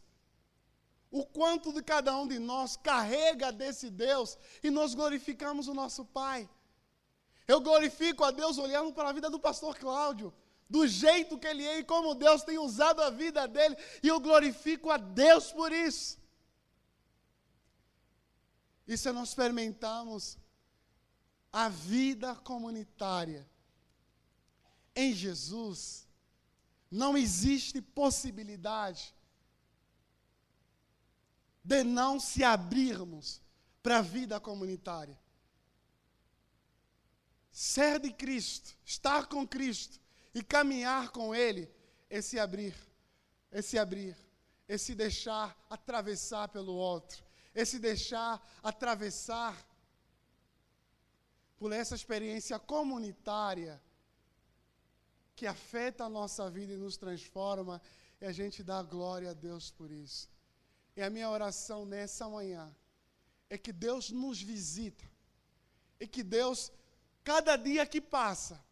o 1.12 1.24
quanto 1.24 1.72
de 1.72 1.80
cada 1.80 2.16
um 2.16 2.26
de 2.26 2.40
nós 2.40 2.76
carrega 2.76 3.52
desse 3.52 3.88
Deus 3.88 4.36
e 4.64 4.68
nós 4.68 4.96
glorificamos 4.96 5.68
o 5.68 5.74
nosso 5.74 6.04
Pai. 6.06 6.50
Eu 7.46 7.60
glorifico 7.60 8.24
a 8.24 8.32
Deus 8.32 8.58
olhando 8.58 8.92
para 8.92 9.10
a 9.10 9.12
vida 9.12 9.30
do 9.30 9.38
pastor 9.38 9.78
Cláudio, 9.78 10.34
do 10.68 10.88
jeito 10.88 11.38
que 11.38 11.46
ele 11.46 11.64
é 11.64 11.78
e 11.78 11.84
como 11.84 12.16
Deus 12.16 12.42
tem 12.42 12.58
usado 12.58 13.00
a 13.00 13.10
vida 13.10 13.46
dele, 13.46 13.76
e 14.02 14.08
eu 14.08 14.18
glorifico 14.18 14.90
a 14.90 14.96
Deus 14.96 15.52
por 15.52 15.70
isso. 15.70 16.18
E 18.88 18.98
se 18.98 19.12
nós 19.12 19.28
experimentamos 19.28 20.36
a 21.54 21.68
vida 21.68 22.34
comunitária. 22.34 23.48
Em 24.92 25.14
Jesus, 25.14 26.04
não 26.90 27.16
existe 27.16 27.80
possibilidade 27.80 29.14
de 31.62 31.84
não 31.84 32.18
se 32.18 32.42
abrirmos 32.42 33.40
para 33.84 33.98
a 33.98 34.02
vida 34.02 34.40
comunitária. 34.40 35.16
Ser 37.52 38.00
de 38.00 38.12
Cristo, 38.12 38.76
estar 38.84 39.26
com 39.26 39.46
Cristo 39.46 40.00
e 40.34 40.42
caminhar 40.42 41.10
com 41.10 41.32
Ele, 41.32 41.70
esse 42.10 42.36
abrir, 42.36 42.74
esse 43.52 43.78
abrir, 43.78 44.16
esse 44.68 44.92
deixar 44.92 45.56
atravessar 45.70 46.48
pelo 46.48 46.74
outro, 46.74 47.24
esse 47.54 47.78
deixar 47.78 48.44
atravessar 48.60 49.64
por 51.56 51.72
essa 51.72 51.94
experiência 51.94 52.58
comunitária 52.58 53.80
que 55.36 55.46
afeta 55.46 56.04
a 56.04 56.08
nossa 56.08 56.50
vida 56.50 56.72
e 56.72 56.76
nos 56.76 56.96
transforma, 56.96 57.80
e 58.20 58.24
a 58.24 58.32
gente 58.32 58.62
dá 58.62 58.82
glória 58.82 59.30
a 59.30 59.34
Deus 59.34 59.70
por 59.70 59.90
isso. 59.90 60.30
E 60.96 61.02
a 61.02 61.10
minha 61.10 61.28
oração 61.28 61.84
nessa 61.84 62.28
manhã 62.28 62.74
é 63.50 63.58
que 63.58 63.72
Deus 63.72 64.10
nos 64.10 64.40
visita, 64.40 65.04
e 65.98 66.06
que 66.06 66.22
Deus, 66.22 66.72
cada 67.22 67.56
dia 67.56 67.84
que 67.86 68.00
passa, 68.00 68.62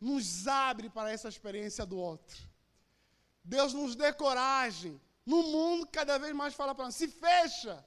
nos 0.00 0.46
abre 0.46 0.88
para 0.88 1.10
essa 1.10 1.28
experiência 1.28 1.84
do 1.84 1.98
outro. 1.98 2.38
Deus 3.42 3.72
nos 3.72 3.94
dê 3.94 4.12
coragem. 4.12 5.00
No 5.24 5.42
mundo, 5.42 5.86
cada 5.86 6.18
vez 6.18 6.34
mais 6.34 6.54
fala 6.54 6.74
para 6.74 6.86
nós: 6.86 6.94
se 6.94 7.08
fecha, 7.08 7.84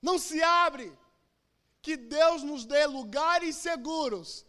não 0.00 0.18
se 0.18 0.42
abre 0.42 0.96
que 1.84 1.98
Deus 1.98 2.42
nos 2.42 2.64
dê 2.64 2.86
lugares 2.86 3.56
seguros, 3.56 4.46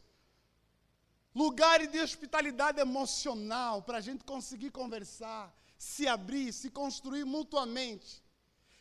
lugares 1.35 1.91
de 1.91 1.99
hospitalidade 1.99 2.79
emocional, 2.79 3.81
para 3.81 3.97
a 3.97 4.01
gente 4.01 4.23
conseguir 4.23 4.71
conversar, 4.71 5.53
se 5.77 6.07
abrir, 6.07 6.53
se 6.53 6.69
construir 6.71 7.25
mutuamente. 7.25 8.23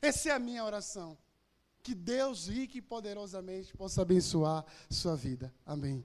Essa 0.00 0.28
é 0.28 0.32
a 0.32 0.38
minha 0.38 0.64
oração. 0.64 1.18
Que 1.82 1.96
Deus, 1.96 2.46
rico 2.46 2.76
e 2.76 2.80
poderosamente, 2.80 3.76
possa 3.76 4.02
abençoar 4.02 4.64
sua 4.88 5.16
vida. 5.16 5.52
Amém. 5.66 6.04